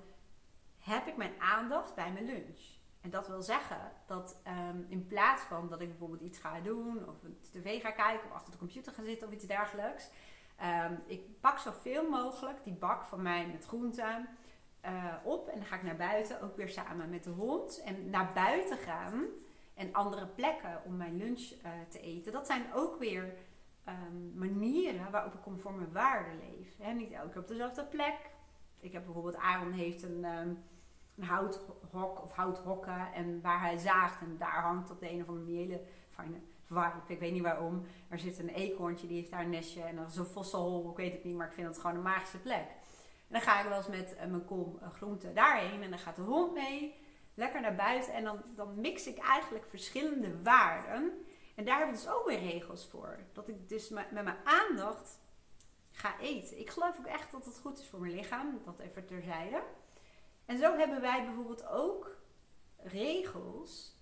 heb 0.78 1.06
ik 1.06 1.16
mijn 1.16 1.40
aandacht 1.40 1.94
bij 1.94 2.12
mijn 2.12 2.24
lunch. 2.24 2.74
En 3.00 3.10
dat 3.10 3.28
wil 3.28 3.42
zeggen 3.42 3.92
dat 4.06 4.40
um, 4.70 4.86
in 4.88 5.06
plaats 5.06 5.42
van 5.42 5.68
dat 5.68 5.80
ik 5.80 5.88
bijvoorbeeld 5.88 6.20
iets 6.20 6.38
ga 6.38 6.60
doen, 6.60 7.08
of 7.08 7.22
een 7.22 7.38
tv 7.40 7.80
ga 7.80 7.90
kijken, 7.90 8.28
of 8.28 8.34
achter 8.34 8.52
de 8.52 8.58
computer 8.58 8.92
ga 8.92 9.04
zitten 9.04 9.28
of 9.28 9.34
iets 9.34 9.46
dergelijks, 9.46 10.10
um, 10.88 11.02
ik 11.06 11.40
pak 11.40 11.58
zoveel 11.58 12.10
mogelijk 12.10 12.64
die 12.64 12.72
bak 12.72 13.04
van 13.04 13.22
mij 13.22 13.46
met 13.46 13.66
groenten 13.66 14.28
uh, 14.84 15.14
op 15.24 15.48
en 15.48 15.58
dan 15.58 15.68
ga 15.68 15.76
ik 15.76 15.82
naar 15.82 15.96
buiten, 15.96 16.40
ook 16.42 16.56
weer 16.56 16.68
samen 16.68 17.10
met 17.10 17.24
de 17.24 17.30
hond. 17.30 17.82
En 17.82 18.10
naar 18.10 18.32
buiten 18.32 18.78
gaan 18.78 19.24
en 19.74 19.92
andere 19.92 20.26
plekken 20.26 20.82
om 20.84 20.96
mijn 20.96 21.16
lunch 21.16 21.40
uh, 21.40 21.70
te 21.88 22.00
eten. 22.00 22.32
Dat 22.32 22.46
zijn 22.46 22.66
ook 22.74 22.98
weer 22.98 23.34
um, 23.88 24.32
manieren 24.34 25.10
waarop 25.10 25.34
ik 25.34 25.40
conform 25.40 25.76
mijn 25.76 25.92
waarden 25.92 26.38
leef. 26.38 26.76
He, 26.78 26.92
niet 26.92 27.12
elke 27.12 27.38
op 27.38 27.48
dezelfde 27.48 27.84
plek. 27.84 28.30
Ik 28.80 28.92
heb 28.92 29.04
bijvoorbeeld, 29.04 29.36
Aaron 29.36 29.72
heeft 29.72 30.02
een, 30.02 30.24
um, 30.24 30.58
een 31.16 31.24
houthok 31.24 32.22
of 32.22 32.32
houthokken 32.32 33.12
en 33.12 33.40
waar 33.42 33.60
hij 33.60 33.78
zaagt 33.78 34.20
en 34.20 34.36
daar 34.38 34.62
hangt 34.62 34.90
op 34.90 35.00
de 35.00 35.10
een 35.10 35.22
of 35.22 35.28
andere 35.28 35.46
manier 35.46 35.66
hele 35.66 35.80
fijne. 36.10 36.36
Ik 37.06 37.18
weet 37.18 37.32
niet 37.32 37.42
waarom. 37.42 37.86
Er 38.08 38.18
zit 38.18 38.38
een 38.38 38.48
eekhoorntje, 38.48 39.06
die 39.06 39.16
heeft 39.16 39.30
daar 39.30 39.40
een 39.42 39.50
nestje 39.50 39.82
en 39.82 39.96
dan 39.96 40.06
is 40.06 40.16
een 40.16 40.24
vossenhol, 40.24 40.90
ik 40.90 40.96
weet 40.96 41.12
het 41.12 41.24
niet, 41.24 41.36
maar 41.36 41.46
ik 41.46 41.52
vind 41.52 41.66
het 41.66 41.78
gewoon 41.78 41.96
een 41.96 42.02
magische 42.02 42.38
plek. 42.38 42.66
En 43.28 43.32
dan 43.32 43.40
ga 43.40 43.60
ik 43.60 43.68
wel 43.68 43.76
eens 43.76 43.88
met 43.88 44.14
uh, 44.14 44.30
mijn 44.30 44.44
kom 44.44 44.78
uh, 45.02 45.34
daarheen. 45.34 45.82
En 45.82 45.90
dan 45.90 45.98
gaat 45.98 46.16
de 46.16 46.22
hond 46.22 46.54
mee. 46.54 46.94
Lekker 47.34 47.60
naar 47.60 47.74
buiten. 47.74 48.12
En 48.14 48.24
dan, 48.24 48.42
dan 48.54 48.80
mix 48.80 49.06
ik 49.06 49.18
eigenlijk 49.18 49.66
verschillende 49.68 50.42
waarden. 50.42 51.26
En 51.56 51.64
daar 51.64 51.79
heb 51.79 51.88
ik 51.88 51.94
dus 51.94 52.08
ook 52.08 52.26
weer 52.26 52.38
regels 52.38 52.87
voor. 52.87 53.19
Dat 53.32 53.49
ik 53.49 53.69
dus 53.69 53.88
met 53.88 54.11
mijn 54.11 54.37
aandacht 54.44 55.20
ga 55.91 56.20
eten. 56.20 56.58
Ik 56.58 56.70
geloof 56.70 56.99
ook 56.99 57.06
echt 57.06 57.32
dat 57.32 57.44
het 57.44 57.58
goed 57.58 57.79
is 57.79 57.88
voor 57.88 58.00
mijn 58.00 58.14
lichaam. 58.14 58.61
Dat 58.64 58.79
even 58.79 59.06
terzijde. 59.06 59.62
En 60.44 60.58
zo 60.58 60.76
hebben 60.76 61.00
wij 61.00 61.25
bijvoorbeeld 61.25 61.67
ook 61.67 62.17
regels 62.76 63.94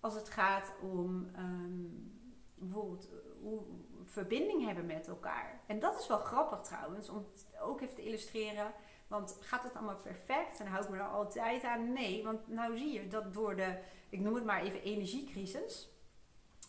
als 0.00 0.14
het 0.14 0.28
gaat 0.28 0.72
om 0.80 1.30
um, 1.38 2.12
bijvoorbeeld 2.54 3.08
hoe 3.40 3.62
verbinding 4.04 4.64
hebben 4.64 4.86
met 4.86 5.08
elkaar. 5.08 5.60
En 5.66 5.78
dat 5.78 6.00
is 6.00 6.06
wel 6.06 6.18
grappig 6.18 6.60
trouwens, 6.60 7.08
om 7.08 7.16
het 7.16 7.46
ook 7.60 7.80
even 7.80 7.94
te 7.94 8.04
illustreren. 8.04 8.72
Want 9.06 9.36
gaat 9.40 9.62
het 9.62 9.74
allemaal 9.74 9.96
perfect 9.96 10.60
en 10.60 10.66
hou 10.66 10.84
ik 10.84 10.90
me 10.90 10.96
er 10.96 11.08
altijd 11.08 11.64
aan? 11.64 11.92
Nee, 11.92 12.24
want 12.24 12.48
nou 12.48 12.76
zie 12.76 12.92
je 12.92 13.08
dat 13.08 13.34
door 13.34 13.56
de, 13.56 13.78
ik 14.08 14.20
noem 14.20 14.34
het 14.34 14.44
maar 14.44 14.62
even 14.62 14.82
energiecrisis. 14.82 15.91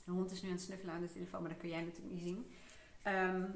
De 0.04 0.12
hond 0.12 0.32
is 0.32 0.42
nu 0.42 0.50
aan 0.50 0.56
het 0.56 0.64
snuffelen 0.64 0.94
aan 0.94 1.02
de 1.02 1.12
telefoon, 1.12 1.42
maar 1.42 1.52
dat 1.52 1.60
kun 1.60 1.70
jij 1.70 1.84
natuurlijk 1.84 2.14
niet 2.14 2.24
zien. 2.24 2.52
Um, 3.08 3.52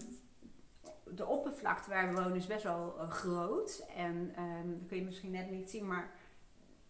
de 1.16 1.26
oppervlakte 1.26 1.90
waar 1.90 2.08
we 2.08 2.22
wonen 2.22 2.36
is 2.36 2.48
best 2.48 2.64
wel 2.64 2.96
uh, 2.98 3.10
groot. 3.10 3.86
En 3.96 4.44
um, 4.44 4.80
dat 4.80 4.88
kun 4.88 4.98
je 4.98 5.04
misschien 5.04 5.32
net 5.32 5.50
niet 5.50 5.70
zien, 5.70 5.88
maar 5.88 6.12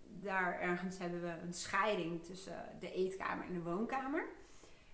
daar 0.04 0.60
ergens 0.60 0.98
hebben 0.98 1.22
we 1.22 1.34
een 1.42 1.54
scheiding 1.54 2.24
tussen 2.24 2.66
de 2.80 2.92
eetkamer 2.92 3.46
en 3.46 3.54
de 3.54 3.62
woonkamer. 3.62 4.26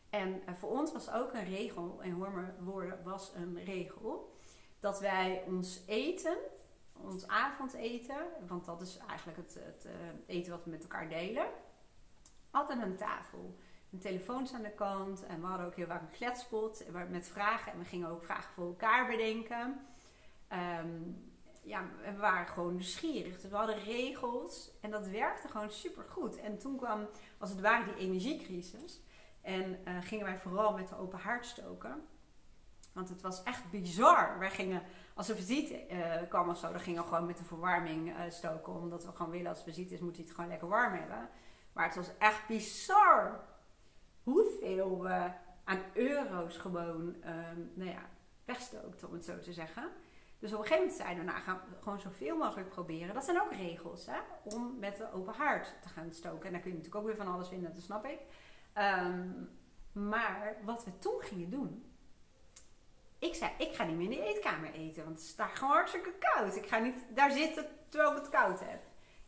En 0.10 0.30
uh, 0.30 0.56
voor 0.56 0.70
ons 0.70 0.92
was 0.92 1.12
ook 1.12 1.34
een 1.34 1.46
regel, 1.46 2.02
en 2.02 2.12
hoor 2.12 2.32
me 2.32 2.64
woorden, 2.64 3.04
was 3.04 3.32
een 3.36 3.64
regel, 3.64 4.36
dat 4.80 5.00
wij 5.00 5.44
ons 5.48 5.84
eten, 5.88 6.38
ons 6.94 7.28
avondeten, 7.28 8.26
want 8.48 8.66
dat 8.66 8.82
is 8.82 8.98
eigenlijk 8.98 9.38
het, 9.38 9.58
het 9.60 9.86
uh, 9.86 10.36
eten 10.36 10.52
wat 10.52 10.64
we 10.64 10.70
met 10.70 10.82
elkaar 10.82 11.10
delen, 11.10 11.48
altijd 12.52 12.82
aan 12.82 12.96
tafel. 12.96 13.58
Een 13.94 14.00
telefoon 14.00 14.48
aan 14.54 14.62
de 14.62 14.72
kant 14.72 15.26
en 15.26 15.42
we 15.42 15.48
hadden 15.48 15.66
ook 15.66 15.76
heel 15.76 15.88
vaak 15.88 16.02
een 16.02 16.18
kletspot 16.18 16.86
met 17.10 17.28
vragen 17.28 17.72
en 17.72 17.80
we 17.80 17.86
gingen 17.86 18.10
ook 18.10 18.24
vragen 18.24 18.54
voor 18.54 18.66
elkaar 18.66 19.08
bedenken. 19.08 19.80
Um, 20.82 21.32
ja, 21.64 21.84
we 22.04 22.18
waren 22.18 22.48
gewoon 22.48 22.74
nieuwsgierig. 22.74 23.42
Dus 23.42 23.50
we 23.50 23.56
hadden 23.56 23.84
regels 23.84 24.72
en 24.82 24.92
dat 24.92 25.08
werkte 25.08 25.48
gewoon 25.48 25.72
super 25.72 26.04
goed. 26.04 26.38
En 26.38 26.58
toen 26.58 26.78
kwam 26.78 27.08
als 27.38 27.50
het 27.50 27.62
ware 27.62 27.84
die 27.86 27.96
energiecrisis. 27.96 29.02
En 29.42 29.80
uh, 29.88 29.98
gingen 30.02 30.26
wij 30.26 30.40
vooral 30.40 30.74
met 30.74 30.90
de 30.90 30.98
open 30.98 31.20
haard 31.20 31.46
stoken. 31.46 32.08
Want 32.94 33.10
het 33.10 33.22
was 33.22 33.44
echt 33.44 33.70
bizar. 33.72 34.40
Wij 34.40 34.52
gingen, 34.52 34.82
als 35.14 35.30
er 35.30 35.36
visite 35.36 35.88
uh, 35.90 36.30
kwam 36.30 36.50
of 36.50 36.58
zo, 36.58 36.72
dan 36.72 36.80
gingen 36.80 37.02
we 37.02 37.08
gewoon 37.08 37.26
met 37.26 37.38
de 37.38 37.44
verwarming 37.44 38.10
uh, 38.10 38.20
stoken. 38.30 38.74
Omdat 38.74 39.06
we 39.06 39.12
gewoon 39.12 39.32
willen, 39.32 39.50
als 39.50 39.64
visite 39.64 39.94
is, 39.94 40.00
moet 40.00 40.16
hij 40.16 40.26
het 40.26 40.34
gewoon 40.34 40.50
lekker 40.50 40.68
warm 40.68 40.94
hebben. 40.94 41.30
Maar 41.74 41.86
het 41.86 41.96
was 41.96 42.18
echt 42.18 42.48
bizar 42.48 43.52
hoeveel 44.24 45.02
we 45.02 45.32
aan 45.64 45.82
euro's 45.94 46.58
gewoon, 46.58 47.16
um, 47.26 47.72
nou 47.74 47.90
ja, 47.90 48.10
wegstookten, 48.46 49.08
om 49.08 49.14
het 49.14 49.26
zo 49.26 49.40
te 49.40 49.54
zeggen. 49.54 49.90
Dus 50.40 50.54
op 50.54 50.60
een 50.60 50.66
gegeven 50.66 50.88
moment 50.88 51.02
zeiden 51.02 51.26
we, 51.26 51.32
nou 51.32 51.44
gaan 51.44 51.62
we 51.70 51.82
gewoon 51.82 52.00
zoveel 52.00 52.38
mogelijk 52.38 52.70
proberen. 52.70 53.14
Dat 53.14 53.24
zijn 53.24 53.42
ook 53.42 53.52
regels, 53.52 54.06
hè, 54.06 54.20
om 54.44 54.80
met 54.80 54.98
de 54.98 55.12
open 55.14 55.34
haard 55.34 55.74
te 55.82 55.90
gaan 55.90 56.12
stoken. 56.12 56.46
En 56.46 56.52
daar 56.52 56.62
kun 56.62 56.72
je 56.72 56.78
natuurlijk 56.78 57.02
ook 57.04 57.06
weer 57.06 57.26
van 57.26 57.34
alles 57.34 57.48
vinden, 57.48 57.74
dat 57.74 57.84
snap 57.84 58.06
ik. 58.06 58.20
Um, 58.78 59.50
maar 59.92 60.56
wat 60.64 60.84
we 60.86 60.98
toen 60.98 61.22
gingen 61.22 61.50
doen. 61.50 61.86
Ik 63.20 63.36
zei, 63.36 63.52
ik 63.58 63.74
ga 63.74 63.84
niet 63.84 63.96
meer 63.96 64.12
in 64.12 64.18
de 64.18 64.34
eetkamer 64.34 64.74
eten. 64.74 65.04
Want 65.04 65.18
het 65.18 65.28
is 65.28 65.36
daar 65.36 65.50
gewoon 65.50 65.74
hartstikke 65.74 66.14
koud. 66.20 66.56
Ik 66.56 66.68
ga 66.68 66.78
niet 66.78 67.06
daar 67.16 67.32
zitten 67.32 67.66
terwijl 67.90 68.12
ik 68.12 68.18
het 68.18 68.30
koud 68.30 68.60
heb. 68.60 68.82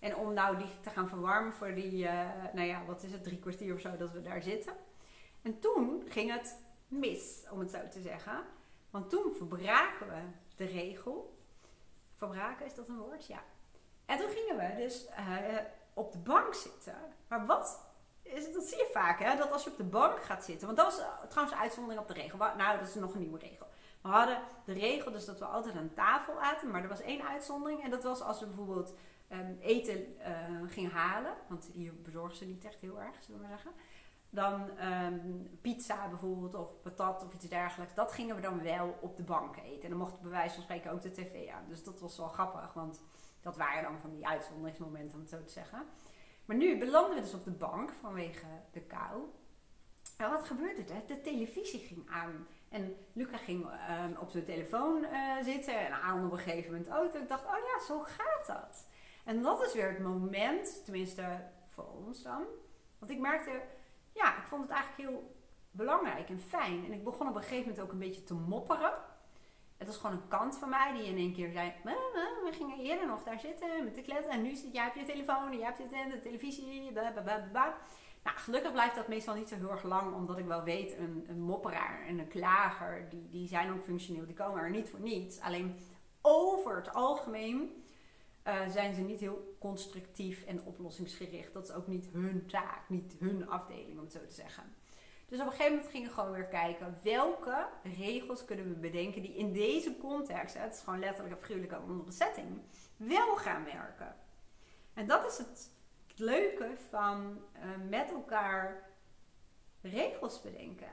En 0.05 0.15
om 0.15 0.33
nou 0.33 0.57
die 0.57 0.79
te 0.81 0.89
gaan 0.89 1.09
verwarmen 1.09 1.53
voor 1.53 1.74
die, 1.74 2.03
uh, 2.03 2.21
nou 2.53 2.67
ja, 2.67 2.85
wat 2.85 3.03
is 3.03 3.12
het, 3.12 3.24
drie 3.24 3.39
kwartier 3.39 3.74
of 3.74 3.79
zo 3.79 3.97
dat 3.97 4.12
we 4.12 4.21
daar 4.21 4.41
zitten. 4.41 4.74
En 5.41 5.59
toen 5.59 6.03
ging 6.07 6.31
het 6.31 6.57
mis, 6.88 7.43
om 7.51 7.59
het 7.59 7.71
zo 7.71 7.77
te 7.91 8.01
zeggen. 8.01 8.43
Want 8.89 9.09
toen 9.09 9.33
verbraken 9.38 10.07
we 10.07 10.21
de 10.55 10.65
regel. 10.65 11.38
Verbraken, 12.15 12.65
is 12.65 12.75
dat 12.75 12.88
een 12.88 12.97
woord? 12.97 13.25
Ja. 13.25 13.43
En 14.05 14.17
toen 14.17 14.29
gingen 14.29 14.57
we 14.57 14.75
dus 14.77 15.05
uh, 15.05 15.57
op 15.93 16.12
de 16.12 16.17
bank 16.17 16.53
zitten. 16.53 16.97
Maar 17.27 17.45
wat 17.45 17.79
is 18.21 18.53
dat 18.53 18.63
zie 18.63 18.77
je 18.77 18.89
vaak, 18.93 19.19
hè? 19.19 19.38
Dat 19.38 19.51
als 19.51 19.63
je 19.63 19.69
op 19.69 19.77
de 19.77 19.83
bank 19.83 20.24
gaat 20.24 20.43
zitten. 20.43 20.65
Want 20.65 20.77
dat 20.77 20.85
was 20.85 21.00
uh, 21.00 21.24
trouwens 21.29 21.57
uitzondering 21.57 22.01
op 22.01 22.07
de 22.07 22.13
regel. 22.13 22.38
Nou, 22.38 22.79
dat 22.79 22.88
is 22.88 22.95
nog 22.95 23.13
een 23.13 23.19
nieuwe 23.19 23.39
regel. 23.39 23.67
We 24.01 24.09
hadden 24.09 24.39
de 24.65 24.74
regel 24.74 25.12
dus 25.12 25.25
dat 25.25 25.39
we 25.39 25.45
altijd 25.45 25.75
aan 25.75 25.91
tafel 25.93 26.41
aten. 26.41 26.71
Maar 26.71 26.83
er 26.83 26.89
was 26.89 27.01
één 27.01 27.27
uitzondering. 27.27 27.83
En 27.83 27.89
dat 27.89 28.03
was 28.03 28.21
als 28.21 28.39
we 28.39 28.45
bijvoorbeeld 28.45 28.93
um, 29.32 29.58
eten 29.62 30.15
uh, 30.17 30.70
gingen 30.70 30.91
halen. 30.91 31.34
Want 31.48 31.70
hier 31.74 32.01
bezorgen 32.01 32.38
ze 32.38 32.46
niet 32.46 32.65
echt 32.65 32.79
heel 32.79 33.01
erg, 33.01 33.24
zullen 33.24 33.41
we 33.41 33.48
maar 33.48 33.58
zeggen. 33.58 33.72
Dan 34.29 34.79
um, 34.79 35.60
pizza 35.62 36.08
bijvoorbeeld, 36.08 36.55
of 36.55 36.82
patat 36.82 37.25
of 37.25 37.34
iets 37.34 37.50
dergelijks. 37.50 37.94
Dat 37.94 38.12
gingen 38.12 38.36
we 38.36 38.41
dan 38.41 38.62
wel 38.63 38.98
op 39.01 39.17
de 39.17 39.24
bank 39.24 39.58
eten. 39.58 39.84
En 39.84 39.89
dan 39.89 39.98
mocht 39.98 40.22
bij 40.22 40.32
wijze 40.32 40.53
van 40.53 40.63
spreken 40.63 40.91
ook 40.91 41.01
de 41.01 41.12
tv 41.12 41.50
aan. 41.50 41.63
Dus 41.67 41.84
dat 41.84 42.00
was 42.00 42.17
wel 42.17 42.27
grappig, 42.27 42.74
want 42.74 43.01
dat 43.41 43.58
waren 43.58 43.84
dan 43.84 44.00
van 44.00 44.12
die 44.12 44.27
uitzonderingsmomenten, 44.27 45.13
om 45.13 45.20
het 45.20 45.29
zo 45.29 45.44
te 45.44 45.51
zeggen. 45.51 45.86
Maar 46.46 46.58
nu 46.58 46.77
belanden 46.77 47.15
we 47.15 47.22
dus 47.22 47.34
op 47.34 47.44
de 47.44 47.51
bank 47.51 47.91
vanwege 48.01 48.46
de 48.72 48.82
kou. 48.82 49.24
En 50.17 50.29
wat 50.29 50.46
gebeurde 50.46 50.94
er? 50.94 51.08
De 51.08 51.22
televisie 51.22 51.79
ging 51.79 52.10
aan. 52.10 52.48
En 52.70 52.96
Luca 53.13 53.38
ging 53.38 53.65
um, 53.65 54.17
op 54.20 54.29
zijn 54.29 54.46
telefoon 54.46 55.03
uh, 55.03 55.44
zitten 55.44 55.79
en 55.79 55.94
aan 55.94 56.25
op 56.25 56.32
een 56.32 56.38
gegeven 56.38 56.72
moment 56.72 56.91
ook. 56.91 57.13
En 57.13 57.22
ik 57.22 57.27
dacht, 57.27 57.46
oh 57.46 57.58
ja, 57.58 57.86
zo 57.86 58.00
gaat 58.00 58.48
dat. 58.48 58.88
En 59.25 59.41
dat 59.41 59.65
is 59.65 59.74
weer 59.74 59.89
het 59.89 60.00
moment, 60.00 60.82
tenminste 60.84 61.44
voor 61.70 61.88
ons 62.05 62.24
dan. 62.24 62.44
Want 63.00 63.12
ik 63.12 63.20
merkte, 63.20 63.62
ja, 64.12 64.38
ik 64.38 64.48
vond 64.48 64.62
het 64.62 64.72
eigenlijk 64.72 65.10
heel 65.10 65.36
belangrijk 65.72 66.29
en 66.29 66.39
fijn. 66.39 66.86
En 66.86 66.94
ik 66.94 67.03
begon 67.03 67.29
op 67.29 67.36
een 67.36 67.41
gegeven 67.41 67.67
moment 67.67 67.79
ook 67.79 67.91
een 67.91 68.00
beetje 68.00 68.24
te 68.24 68.34
mopperen. 68.34 68.94
Het 69.77 69.88
was 69.88 69.98
gewoon 69.98 70.15
een 70.15 70.27
kant 70.27 70.58
van 70.58 70.70
mij 70.70 70.94
die 70.94 71.05
in 71.05 71.17
één 71.17 71.34
keer 71.34 71.51
zei: 71.51 71.74
We 71.84 72.50
gingen 72.51 72.79
eerder 72.79 73.08
nog 73.08 73.24
daar 73.24 73.39
zitten 73.39 73.84
met 73.84 73.96
de 73.96 74.01
klet. 74.01 74.27
En 74.27 74.41
nu 74.41 74.55
zit 74.55 74.74
jij 74.74 74.88
op 74.88 74.96
je 74.96 75.05
telefoon 75.05 75.51
en 75.51 75.58
jij 75.58 75.65
hebt 75.65 75.77
het 75.77 76.12
de 76.12 76.20
televisie. 76.20 76.91
Nou, 78.24 78.38
gelukkig 78.38 78.72
blijft 78.72 78.96
dat 78.96 79.08
meestal 79.08 79.36
niet 79.36 79.50
zo 79.50 79.55
heel 79.55 79.72
erg 79.72 79.84
lang, 79.84 80.15
omdat 80.15 80.38
ik 80.38 80.46
wel 80.46 80.63
weet: 80.63 80.98
een, 80.98 81.25
een 81.27 81.41
mopperaar 81.41 82.05
en 82.08 82.20
een 82.20 82.27
klager, 82.27 83.10
die, 83.10 83.29
die 83.29 83.48
zijn 83.48 83.72
ook 83.74 83.84
functioneel. 83.84 84.25
Die 84.25 84.36
komen 84.36 84.62
er 84.62 84.70
niet 84.70 84.89
voor 84.89 85.00
niets. 85.00 85.39
Alleen 85.39 85.75
over 86.22 86.75
het 86.75 86.94
algemeen 86.94 87.85
uh, 88.47 88.67
zijn 88.69 88.93
ze 88.93 89.01
niet 89.01 89.19
heel 89.19 89.55
constructief 89.59 90.43
en 90.43 90.63
oplossingsgericht. 90.63 91.53
Dat 91.53 91.63
is 91.69 91.73
ook 91.73 91.87
niet 91.87 92.09
hun 92.11 92.45
taak, 92.47 92.89
niet 92.89 93.15
hun 93.19 93.49
afdeling, 93.49 93.97
om 93.97 94.03
het 94.03 94.11
zo 94.11 94.25
te 94.25 94.33
zeggen. 94.33 94.63
Dus 95.27 95.39
op 95.39 95.45
een 95.45 95.51
gegeven 95.51 95.73
moment 95.73 95.91
gingen 95.91 96.07
we 96.07 96.13
gewoon 96.13 96.31
weer 96.31 96.47
kijken 96.47 96.99
welke 97.03 97.67
regels 97.83 98.45
kunnen 98.45 98.67
we 98.67 98.75
bedenken 98.75 99.21
die 99.21 99.35
in 99.35 99.53
deze 99.53 99.97
context, 99.97 100.57
het 100.57 100.73
is 100.73 100.81
gewoon 100.81 100.99
letterlijk 100.99 101.35
een 101.35 101.41
figuurlijke 101.41 101.75
andere 101.75 102.11
setting, 102.11 102.61
wel 102.97 103.35
gaan 103.35 103.63
werken. 103.63 104.15
En 104.93 105.07
dat 105.07 105.25
is 105.25 105.37
het 105.37 105.71
leuke 106.15 106.73
van 106.89 107.41
uh, 107.55 107.89
met 107.89 108.11
elkaar 108.11 108.89
regels 109.81 110.41
bedenken. 110.41 110.89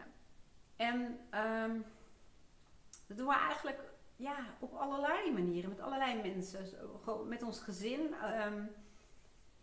En 0.76 1.18
um, 1.34 1.84
dat 3.06 3.16
doen 3.16 3.26
we 3.26 3.34
eigenlijk 3.34 3.91
ja, 4.22 4.36
op 4.60 4.74
allerlei 4.74 5.32
manieren, 5.32 5.68
met 5.68 5.80
allerlei 5.80 6.22
mensen. 6.22 6.66
Met 7.28 7.42
ons 7.42 7.60
gezin, 7.60 8.14
um, 8.46 8.70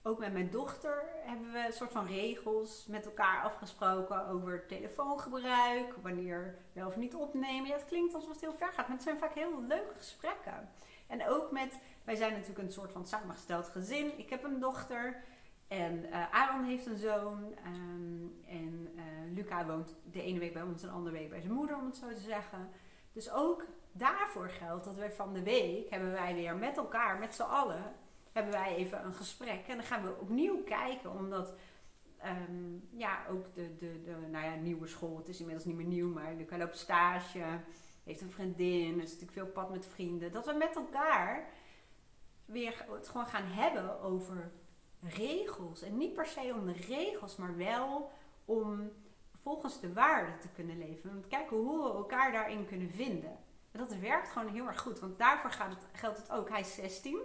ook 0.02 0.20
met 0.20 0.34
mijn 0.34 0.50
dochter 0.50 1.04
hebben 1.22 1.52
we 1.52 1.66
een 1.66 1.74
soort 1.74 1.92
van 1.92 2.06
regels 2.06 2.86
met 2.88 3.06
elkaar 3.06 3.44
afgesproken 3.44 4.28
over 4.28 4.66
telefoongebruik, 4.68 5.94
wanneer 6.02 6.58
wel 6.74 6.88
of 6.88 6.96
niet 6.96 7.16
opnemen. 7.16 7.70
Ja, 7.70 7.76
het 7.76 7.86
klinkt 7.86 8.14
alsof 8.14 8.32
het 8.32 8.42
heel 8.42 8.54
ver 8.54 8.74
gaat, 8.74 8.88
maar 8.88 8.96
het 8.96 9.06
zijn 9.06 9.18
vaak 9.18 9.34
heel 9.34 9.64
leuke 9.64 9.94
gesprekken. 9.98 10.70
En 11.08 11.28
ook 11.28 11.52
met, 11.52 11.80
wij 12.04 12.16
zijn 12.16 12.32
natuurlijk 12.32 12.60
een 12.60 12.72
soort 12.72 12.92
van 12.92 13.06
samengesteld 13.06 13.68
gezin. 13.68 14.18
Ik 14.18 14.30
heb 14.30 14.44
een 14.44 14.60
dochter 14.60 15.24
en 15.68 16.06
uh, 16.06 16.34
Aaron 16.34 16.64
heeft 16.64 16.86
een 16.86 16.98
zoon. 16.98 17.44
Um, 17.66 18.44
en 18.48 18.90
uh, 18.96 19.04
Luca 19.34 19.66
woont 19.66 19.96
de 20.12 20.22
ene 20.22 20.40
week 20.40 20.54
bij 20.54 20.62
ons 20.62 20.82
en 20.82 20.88
de 20.88 20.94
andere 20.94 21.16
week 21.18 21.30
bij 21.30 21.42
zijn 21.42 21.54
moeder, 21.54 21.78
om 21.78 21.86
het 21.86 21.96
zo 21.96 22.08
te 22.08 22.20
zeggen. 22.20 22.70
Dus 23.14 23.32
ook 23.32 23.66
daarvoor 23.92 24.50
geldt 24.50 24.86
dat 24.86 24.96
we 24.96 25.12
van 25.12 25.34
de 25.34 25.44
week 25.44 25.90
hebben 25.90 26.12
wij 26.12 26.36
weer 26.36 26.56
met 26.56 26.78
elkaar, 26.78 27.20
met 27.20 27.36
z'n 27.36 27.42
allen, 27.42 27.96
hebben 28.32 28.54
wij 28.54 28.76
even 28.76 29.06
een 29.06 29.14
gesprek. 29.14 29.68
En 29.68 29.78
dan 29.78 29.86
gaan 29.86 30.04
we 30.04 30.16
opnieuw 30.20 30.64
kijken, 30.64 31.12
omdat 31.12 31.54
um, 32.26 32.88
ja, 32.92 33.26
ook 33.30 33.54
de, 33.54 33.76
de, 33.78 34.02
de 34.02 34.16
nou 34.32 34.46
ja, 34.46 34.56
nieuwe 34.56 34.88
school, 34.88 35.18
het 35.18 35.28
is 35.28 35.40
inmiddels 35.40 35.66
niet 35.66 35.76
meer 35.76 35.86
nieuw, 35.86 36.14
maar 36.14 36.34
Luca 36.34 36.58
loopt 36.58 36.78
stage, 36.78 37.44
heeft 38.04 38.22
een 38.22 38.32
vriendin, 38.32 39.02
is 39.02 39.12
natuurlijk 39.12 39.32
veel 39.32 39.48
pad 39.48 39.70
met 39.70 39.86
vrienden. 39.86 40.32
Dat 40.32 40.46
we 40.46 40.54
met 40.54 40.76
elkaar 40.76 41.50
weer 42.46 42.86
het 42.90 43.08
gewoon 43.08 43.28
gaan 43.28 43.46
hebben 43.46 44.02
over 44.02 44.52
regels. 45.02 45.82
En 45.82 45.98
niet 45.98 46.14
per 46.14 46.26
se 46.26 46.54
om 46.56 46.66
de 46.66 46.74
regels, 46.74 47.36
maar 47.36 47.58
wel 47.58 48.12
om 48.46 48.92
volgens 49.42 49.80
de 49.80 49.94
waarden 49.94 50.40
te 50.40 50.50
kunnen 50.50 50.78
leven. 50.78 51.10
Want 51.10 51.28
kijken 51.28 51.58
hoe 51.58 51.84
we 51.84 51.90
elkaar 51.90 52.32
daarin 52.32 52.66
kunnen 52.66 52.90
vinden. 52.90 53.38
Dat 53.80 53.96
werkt 53.96 54.30
gewoon 54.30 54.54
heel 54.54 54.68
erg 54.68 54.82
goed. 54.82 55.00
Want 55.00 55.20
daarvoor 55.20 55.52
gaat 55.52 55.76
geldt 55.92 56.18
het 56.18 56.32
ook. 56.32 56.50
Hij 56.50 56.60
is 56.60 56.74
16. 56.74 57.20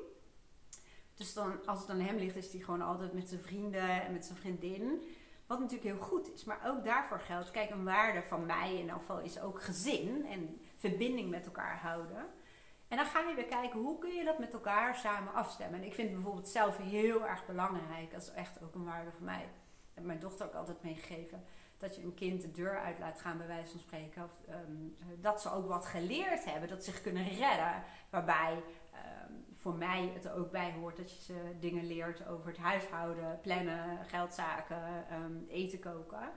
Dus 1.15 1.35
dan, 1.35 1.67
als 1.67 1.81
het 1.81 1.91
aan 1.91 2.01
hem 2.01 2.17
ligt, 2.17 2.37
is 2.37 2.53
hij 2.53 2.61
gewoon 2.61 2.83
altijd 2.83 3.13
met 3.13 3.29
zijn 3.29 3.41
vrienden 3.41 4.03
en 4.03 4.13
met 4.13 4.25
zijn 4.25 4.39
vriendin. 4.39 5.03
Wat 5.47 5.59
natuurlijk 5.59 5.91
heel 5.91 6.07
goed 6.07 6.33
is. 6.33 6.45
Maar 6.45 6.61
ook 6.67 6.85
daarvoor 6.85 7.21
geldt, 7.21 7.51
kijk, 7.51 7.71
een 7.71 7.85
waarde 7.85 8.23
van 8.23 8.47
mij 8.47 8.79
in 8.79 8.91
elk 8.91 8.99
geval 8.99 9.21
is 9.21 9.41
ook 9.41 9.63
gezin 9.63 10.27
en 10.27 10.61
verbinding 10.77 11.31
met 11.31 11.47
elkaar 11.47 11.79
houden. 11.79 12.27
En 12.89 12.97
dan 12.97 13.07
ga 13.07 13.21
je 13.21 13.35
weer 13.35 13.45
kijken, 13.45 13.81
hoe 13.81 13.99
kun 13.99 14.15
je 14.15 14.25
dat 14.25 14.39
met 14.39 14.53
elkaar 14.53 14.95
samen 14.95 15.33
afstemmen. 15.33 15.81
En 15.81 15.87
ik 15.87 15.95
vind 15.95 16.13
bijvoorbeeld 16.13 16.49
zelf 16.49 16.77
heel 16.77 17.27
erg 17.27 17.47
belangrijk. 17.47 18.11
Dat 18.11 18.23
is 18.23 18.31
echt 18.31 18.63
ook 18.63 18.75
een 18.75 18.85
waarde 18.85 19.11
van 19.11 19.25
mij. 19.25 19.41
Dat 19.41 19.95
heb 19.95 20.05
mijn 20.05 20.21
dochter 20.21 20.47
ook 20.47 20.55
altijd 20.55 20.83
meegegeven 20.83 21.45
dat 21.79 21.97
je 21.97 22.03
een 22.03 22.15
kind 22.15 22.43
de 22.43 22.51
deur 22.51 22.79
uit 22.79 22.99
laat 22.99 23.21
gaan, 23.21 23.39
bij 23.39 23.47
wijze 23.47 23.71
van 23.71 23.81
spreken. 23.81 24.25
Of, 24.25 24.31
um, 24.49 24.97
dat 25.21 25.43
ze 25.43 25.53
ook 25.53 25.69
wat 25.69 25.87
geleerd 25.87 26.45
hebben, 26.45 26.69
dat 26.69 26.85
ze 26.85 26.91
zich 26.91 27.03
kunnen 27.03 27.29
redden. 27.29 27.83
Waarbij 28.11 28.53
um, 28.55 29.45
voor 29.55 29.75
mij 29.75 30.11
het 30.15 30.25
er 30.25 30.35
ook 30.35 30.51
bij 30.51 30.73
hoort 30.73 30.97
dat 30.97 31.11
je 31.11 31.23
ze 31.23 31.57
dingen 31.61 31.87
leert 31.87 32.27
over 32.27 32.47
het 32.47 32.59
huishouden, 32.59 33.41
plannen, 33.41 34.05
geldzaken, 34.07 35.07
um, 35.13 35.47
eten 35.49 35.79
koken. 35.79 36.31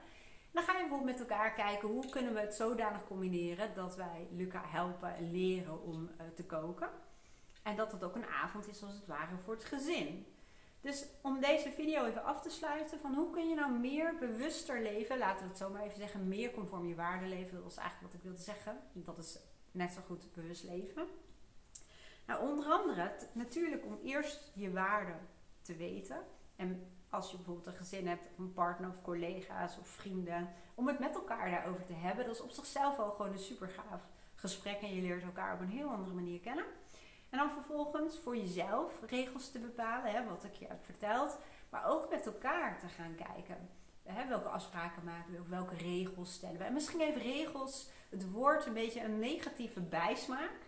dan 0.51 0.63
ga 0.63 0.73
je 0.73 0.79
bijvoorbeeld 0.79 1.17
met 1.17 1.29
elkaar 1.29 1.53
kijken 1.53 1.89
hoe 1.89 2.09
kunnen 2.09 2.33
we 2.33 2.39
het 2.39 2.55
zodanig 2.55 3.05
combineren 3.07 3.73
dat 3.73 3.95
wij 3.95 4.27
Luca 4.31 4.61
helpen 4.65 5.15
en 5.15 5.31
leren 5.31 5.83
om 5.83 6.03
uh, 6.03 6.27
te 6.35 6.45
koken. 6.45 6.89
En 7.63 7.75
dat 7.75 7.91
het 7.91 8.03
ook 8.03 8.15
een 8.15 8.25
avond 8.25 8.67
is 8.67 8.83
als 8.83 8.93
het 8.93 9.05
ware 9.05 9.37
voor 9.43 9.53
het 9.53 9.65
gezin. 9.65 10.25
Dus 10.87 11.05
om 11.21 11.39
deze 11.39 11.71
video 11.71 12.05
even 12.05 12.23
af 12.23 12.41
te 12.41 12.49
sluiten, 12.49 12.99
van 12.99 13.13
hoe 13.13 13.29
kun 13.29 13.49
je 13.49 13.55
nou 13.55 13.71
meer 13.71 14.17
bewuster 14.19 14.81
leven, 14.81 15.17
laten 15.17 15.43
we 15.43 15.47
het 15.47 15.57
zo 15.57 15.69
maar 15.69 15.81
even 15.81 15.97
zeggen, 15.97 16.27
meer 16.27 16.51
conform 16.51 16.87
je 16.87 16.95
waarde 16.95 17.25
leven, 17.25 17.61
dat 17.61 17.71
is 17.71 17.77
eigenlijk 17.77 18.11
wat 18.11 18.21
ik 18.21 18.27
wilde 18.27 18.43
zeggen. 18.43 18.77
Dat 18.93 19.17
is 19.17 19.39
net 19.71 19.93
zo 19.93 20.01
goed 20.05 20.33
bewust 20.33 20.63
leven. 20.63 21.07
Nou, 22.25 22.49
onder 22.49 22.65
andere 22.65 23.15
natuurlijk 23.31 23.85
om 23.85 23.99
eerst 24.03 24.51
je 24.53 24.71
waarde 24.71 25.13
te 25.61 25.75
weten. 25.75 26.17
En 26.55 26.91
als 27.09 27.31
je 27.31 27.35
bijvoorbeeld 27.35 27.67
een 27.67 27.73
gezin 27.73 28.07
hebt, 28.07 28.27
een 28.37 28.53
partner 28.53 28.89
of 28.89 29.01
collega's 29.01 29.77
of 29.79 29.87
vrienden, 29.87 30.49
om 30.75 30.87
het 30.87 30.99
met 30.99 31.15
elkaar 31.15 31.49
daarover 31.49 31.85
te 31.85 31.93
hebben, 31.93 32.25
dat 32.25 32.35
is 32.35 32.41
op 32.41 32.51
zichzelf 32.51 32.99
al 32.99 33.11
gewoon 33.11 33.31
een 33.31 33.39
super 33.39 33.69
gaaf 33.69 34.01
gesprek 34.35 34.81
en 34.81 34.95
je 34.95 35.01
leert 35.01 35.23
elkaar 35.23 35.53
op 35.53 35.59
een 35.59 35.69
heel 35.69 35.89
andere 35.89 36.15
manier 36.15 36.39
kennen. 36.39 36.65
En 37.29 37.37
dan 37.37 37.51
vervolgens 37.51 38.19
voor 38.19 38.37
jezelf 38.37 39.01
regels 39.07 39.51
te 39.51 39.59
bepalen, 39.59 40.11
hè, 40.11 40.27
wat 40.27 40.43
ik 40.43 40.53
je 40.53 40.67
heb 40.67 40.85
verteld. 40.85 41.37
Maar 41.69 41.85
ook 41.85 42.09
met 42.09 42.25
elkaar 42.25 42.79
te 42.79 42.87
gaan 42.87 43.15
kijken. 43.15 43.69
Welke 44.27 44.49
afspraken 44.49 45.03
maken 45.03 45.31
we, 45.31 45.49
welke 45.49 45.75
regels 45.75 46.33
stellen 46.33 46.57
we. 46.57 46.63
En 46.63 46.73
misschien 46.73 47.01
even 47.01 47.21
regels, 47.21 47.89
het 48.09 48.31
woord 48.31 48.65
een 48.65 48.73
beetje 48.73 49.03
een 49.03 49.19
negatieve 49.19 49.81
bijsmaak. 49.81 50.65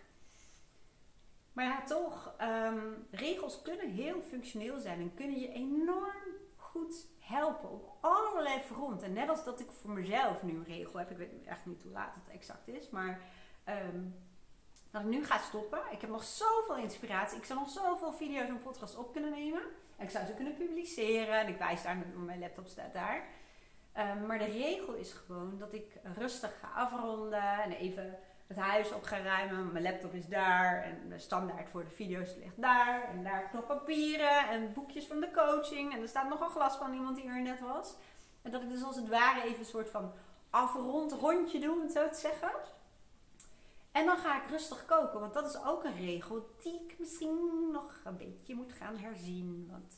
Maar 1.52 1.64
ja, 1.64 1.82
toch, 1.82 2.34
um, 2.40 3.06
regels 3.10 3.62
kunnen 3.62 3.90
heel 3.90 4.22
functioneel 4.22 4.78
zijn 4.78 5.00
en 5.00 5.14
kunnen 5.14 5.40
je 5.40 5.52
enorm 5.52 6.22
goed 6.56 7.06
helpen 7.18 7.70
op 7.70 7.96
allerlei 8.00 8.60
fronten. 8.60 9.06
En 9.06 9.12
net 9.12 9.28
als 9.28 9.44
dat 9.44 9.60
ik 9.60 9.70
voor 9.70 9.90
mezelf 9.90 10.42
nu 10.42 10.54
een 10.54 10.64
regel 10.64 10.98
heb, 10.98 11.10
ik 11.10 11.16
weet 11.16 11.44
echt 11.44 11.66
niet 11.66 11.82
hoe 11.82 11.92
laat 11.92 12.14
het 12.14 12.34
exact 12.34 12.68
is, 12.68 12.90
maar 12.90 13.20
um, 13.68 14.14
dat 14.90 15.02
ik 15.02 15.08
nu 15.08 15.24
ga 15.24 15.38
stoppen. 15.38 15.80
Ik 15.90 16.00
heb 16.00 16.10
nog 16.10 16.24
zoveel 16.24 16.76
inspiratie. 16.76 17.38
Ik 17.38 17.44
zou 17.44 17.58
nog 17.58 17.70
zoveel 17.70 18.12
video's 18.12 18.48
en 18.48 18.62
podcasts 18.62 18.96
op 18.96 19.12
kunnen 19.12 19.30
nemen. 19.30 19.60
En 19.96 20.04
ik 20.04 20.10
zou 20.10 20.26
ze 20.26 20.32
kunnen 20.32 20.56
publiceren. 20.56 21.40
En 21.40 21.48
ik 21.48 21.58
wijs 21.58 21.82
daar, 21.82 21.96
mijn 22.16 22.38
laptop 22.38 22.66
staat 22.66 22.92
daar. 22.92 23.24
Um, 23.98 24.26
maar 24.26 24.38
de 24.38 24.44
regel 24.44 24.94
is 24.94 25.12
gewoon 25.12 25.58
dat 25.58 25.72
ik 25.72 25.98
rustig 26.16 26.58
ga 26.60 26.68
afronden. 26.74 27.62
En 27.62 27.72
even 27.72 28.18
het 28.46 28.56
huis 28.56 28.92
op 28.92 29.02
ga 29.02 29.18
ruimen. 29.18 29.72
Mijn 29.72 29.84
laptop 29.84 30.14
is 30.14 30.26
daar. 30.26 30.82
En 30.82 31.08
de 31.08 31.18
standaard 31.18 31.68
voor 31.68 31.84
de 31.84 31.90
video's 31.90 32.34
ligt 32.36 32.60
daar. 32.60 33.08
En 33.08 33.22
daar 33.22 33.50
nog 33.52 33.66
papieren 33.66 34.48
en 34.48 34.72
boekjes 34.72 35.06
van 35.06 35.20
de 35.20 35.30
coaching. 35.30 35.94
En 35.94 36.00
er 36.00 36.08
staat 36.08 36.28
nog 36.28 36.40
een 36.40 36.50
glas 36.50 36.76
van 36.76 36.94
iemand 36.94 37.16
die 37.16 37.26
er 37.26 37.42
net 37.42 37.60
was. 37.60 37.94
En 38.42 38.50
dat 38.50 38.62
ik 38.62 38.68
dus 38.68 38.82
als 38.82 38.96
het 38.96 39.08
ware 39.08 39.42
even 39.42 39.58
een 39.58 39.64
soort 39.64 39.90
van 39.90 40.12
afrond 40.50 41.12
rondje 41.12 41.60
doe, 41.60 41.74
om 41.74 41.80
het 41.80 41.92
zo 41.92 42.08
te 42.08 42.18
zeggen. 42.18 42.50
En 43.92 44.06
dan 44.06 44.18
ga 44.18 44.42
ik 44.44 44.50
rustig 44.50 44.84
koken, 44.84 45.20
want 45.20 45.34
dat 45.34 45.46
is 45.46 45.62
ook 45.62 45.84
een 45.84 45.96
regel 45.96 46.54
die 46.62 46.74
ik 46.74 46.98
misschien 46.98 47.70
nog 47.72 48.00
een 48.04 48.16
beetje 48.16 48.54
moet 48.54 48.72
gaan 48.72 48.96
herzien. 48.96 49.66
Want 49.70 49.94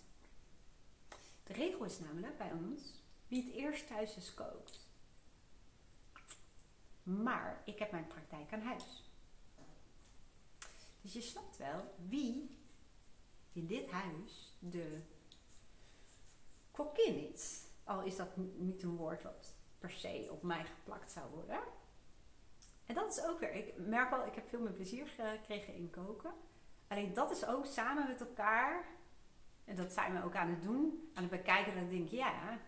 de 1.44 1.52
regel 1.52 1.84
is 1.84 1.98
namelijk 1.98 2.38
bij 2.38 2.52
ons, 2.52 2.82
wie 3.28 3.44
het 3.44 3.54
eerst 3.54 3.86
thuis 3.86 4.16
is 4.16 4.34
kookt. 4.34 4.86
Maar 7.02 7.62
ik 7.64 7.78
heb 7.78 7.90
mijn 7.90 8.06
praktijk 8.06 8.52
aan 8.52 8.60
huis. 8.60 9.10
Dus 11.00 11.12
je 11.12 11.20
snapt 11.20 11.56
wel 11.56 11.94
wie 12.08 12.58
in 13.52 13.66
dit 13.66 13.90
huis 13.90 14.56
de 14.58 15.00
kokkin 16.70 17.32
is. 17.32 17.60
Al 17.84 18.02
is 18.02 18.16
dat 18.16 18.36
niet 18.36 18.82
een 18.82 18.96
woord 18.96 19.22
wat 19.22 19.54
per 19.78 19.90
se 19.90 20.28
op 20.30 20.42
mij 20.42 20.64
geplakt 20.64 21.12
zou 21.12 21.30
worden. 21.30 21.60
En 22.92 22.98
dat 22.98 23.16
is 23.16 23.24
ook 23.24 23.40
weer, 23.40 23.54
ik 23.54 23.74
merk 23.76 24.10
wel, 24.10 24.26
ik 24.26 24.34
heb 24.34 24.48
veel 24.48 24.60
meer 24.60 24.72
plezier 24.72 25.06
gekregen 25.06 25.74
in 25.74 25.90
koken. 25.90 26.32
Alleen 26.88 27.14
dat 27.14 27.30
is 27.30 27.46
ook 27.46 27.66
samen 27.66 28.06
met 28.08 28.20
elkaar, 28.20 28.84
en 29.64 29.76
dat 29.76 29.92
zijn 29.92 30.12
we 30.12 30.24
ook 30.24 30.34
aan 30.34 30.50
het 30.50 30.62
doen, 30.62 31.10
aan 31.14 31.22
het 31.22 31.30
bekijken. 31.30 31.72
En 31.72 31.78
dan 31.78 31.88
denk 31.88 32.04
ik, 32.04 32.10
ja, 32.10 32.58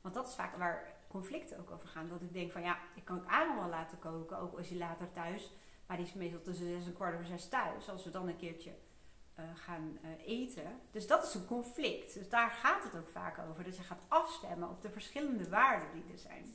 want 0.00 0.14
dat 0.14 0.28
is 0.28 0.34
vaak 0.34 0.56
waar 0.56 0.94
conflicten 1.08 1.58
ook 1.58 1.70
over 1.70 1.88
gaan. 1.88 2.08
Dat 2.08 2.22
ik 2.22 2.32
denk 2.32 2.52
van, 2.52 2.62
ja, 2.62 2.78
ik 2.94 3.04
kan 3.04 3.18
het 3.18 3.26
Aaron 3.26 3.68
laten 3.68 3.98
koken, 3.98 4.38
ook 4.38 4.56
als 4.56 4.68
je 4.68 4.76
later 4.76 5.12
thuis, 5.12 5.52
maar 5.86 5.96
die 5.96 6.06
is 6.06 6.14
meestal 6.14 6.42
tussen 6.42 6.66
zes 6.66 6.86
en 6.86 6.94
kwart 6.94 7.14
over 7.14 7.26
zes 7.26 7.48
thuis. 7.48 7.88
Als 7.88 8.04
we 8.04 8.10
dan 8.10 8.28
een 8.28 8.36
keertje 8.36 8.74
uh, 9.38 9.44
gaan 9.54 9.98
uh, 10.04 10.10
eten. 10.26 10.80
Dus 10.90 11.06
dat 11.06 11.24
is 11.24 11.34
een 11.34 11.46
conflict. 11.46 12.14
Dus 12.14 12.28
daar 12.28 12.50
gaat 12.50 12.82
het 12.82 12.96
ook 12.96 13.08
vaak 13.08 13.38
over. 13.38 13.64
Dus 13.64 13.76
je 13.76 13.82
gaat 13.82 14.02
afstemmen 14.08 14.68
op 14.68 14.82
de 14.82 14.90
verschillende 14.90 15.48
waarden 15.48 15.92
die 15.92 16.12
er 16.12 16.18
zijn. 16.18 16.54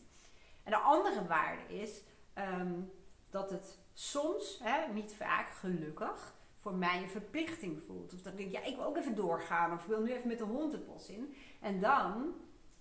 En 0.63 0.72
de 0.72 0.77
andere 0.77 1.27
waarde 1.27 1.74
is 1.74 2.01
um, 2.36 2.91
dat 3.31 3.50
het 3.50 3.79
soms, 3.93 4.59
hè, 4.63 4.93
niet 4.93 5.13
vaak, 5.13 5.50
gelukkig, 5.50 6.33
voor 6.59 6.73
mij 6.73 7.01
een 7.01 7.09
verplichting 7.09 7.81
voelt. 7.83 8.13
Of 8.13 8.21
dat 8.21 8.33
ik 8.33 8.38
denk, 8.38 8.51
ja, 8.51 8.63
ik 8.69 8.75
wil 8.75 8.85
ook 8.85 8.97
even 8.97 9.15
doorgaan. 9.15 9.73
Of 9.73 9.81
ik 9.81 9.88
wil 9.88 10.01
nu 10.01 10.11
even 10.11 10.27
met 10.27 10.38
de 10.38 10.43
hond 10.43 10.71
het 10.71 10.85
bos 10.85 11.09
in. 11.09 11.35
En 11.59 11.79
dan 11.79 12.33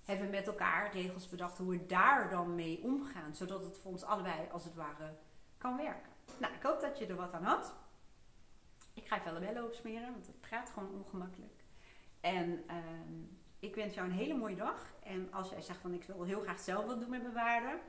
hebben 0.04 0.26
we 0.26 0.36
met 0.36 0.46
elkaar 0.46 0.92
regels 0.92 1.28
bedacht 1.28 1.58
hoe 1.58 1.70
we 1.70 1.86
daar 1.86 2.30
dan 2.30 2.54
mee 2.54 2.82
omgaan. 2.82 3.34
Zodat 3.34 3.64
het 3.64 3.78
voor 3.78 3.90
ons 3.90 4.02
allebei, 4.02 4.48
als 4.52 4.64
het 4.64 4.74
ware, 4.74 5.14
kan 5.58 5.76
werken. 5.76 6.12
Nou, 6.38 6.54
ik 6.54 6.62
hoop 6.62 6.80
dat 6.80 6.98
je 6.98 7.06
er 7.06 7.16
wat 7.16 7.32
aan 7.32 7.44
had. 7.44 7.74
Ik 8.94 9.06
ga 9.06 9.18
even 9.18 9.40
bellen 9.40 9.64
opsmeren, 9.64 10.12
want 10.12 10.26
het 10.26 10.36
gaat 10.40 10.70
gewoon 10.70 10.94
ongemakkelijk. 10.94 11.64
En 12.20 12.64
uh, 12.70 12.76
ik 13.58 13.74
wens 13.74 13.94
jou 13.94 14.08
een 14.08 14.14
hele 14.14 14.34
mooie 14.34 14.56
dag. 14.56 14.94
En 15.02 15.32
als 15.32 15.50
jij 15.50 15.60
zegt 15.60 15.80
van 15.80 15.94
ik 15.94 16.04
wil 16.04 16.22
heel 16.22 16.40
graag 16.40 16.60
zelf 16.60 16.86
wat 16.86 17.00
doen 17.00 17.10
met 17.10 17.22
mijn 17.22 17.34
waarden, 17.34 17.80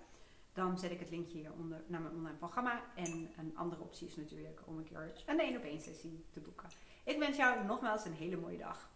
dan 0.54 0.78
zet 0.78 0.92
ik 0.92 1.00
het 1.00 1.10
linkje 1.10 1.38
hieronder 1.38 1.84
naar 1.88 2.02
mijn 2.02 2.14
online 2.14 2.38
programma. 2.38 2.82
En 2.96 3.32
een 3.38 3.58
andere 3.58 3.82
optie 3.82 4.08
is 4.08 4.16
natuurlijk 4.16 4.62
om 4.66 4.78
een 4.78 4.84
keer 4.84 5.24
een 5.26 5.40
één 5.40 5.58
op 5.58 5.64
één 5.64 5.82
sessie 5.82 6.26
te 6.30 6.40
boeken. 6.40 6.70
Ik 7.04 7.20
wens 7.20 7.38
jou 7.38 7.66
nogmaals 7.66 8.06
een 8.06 8.14
hele 8.14 8.38
mooie 8.38 8.58
dag. 8.58 8.91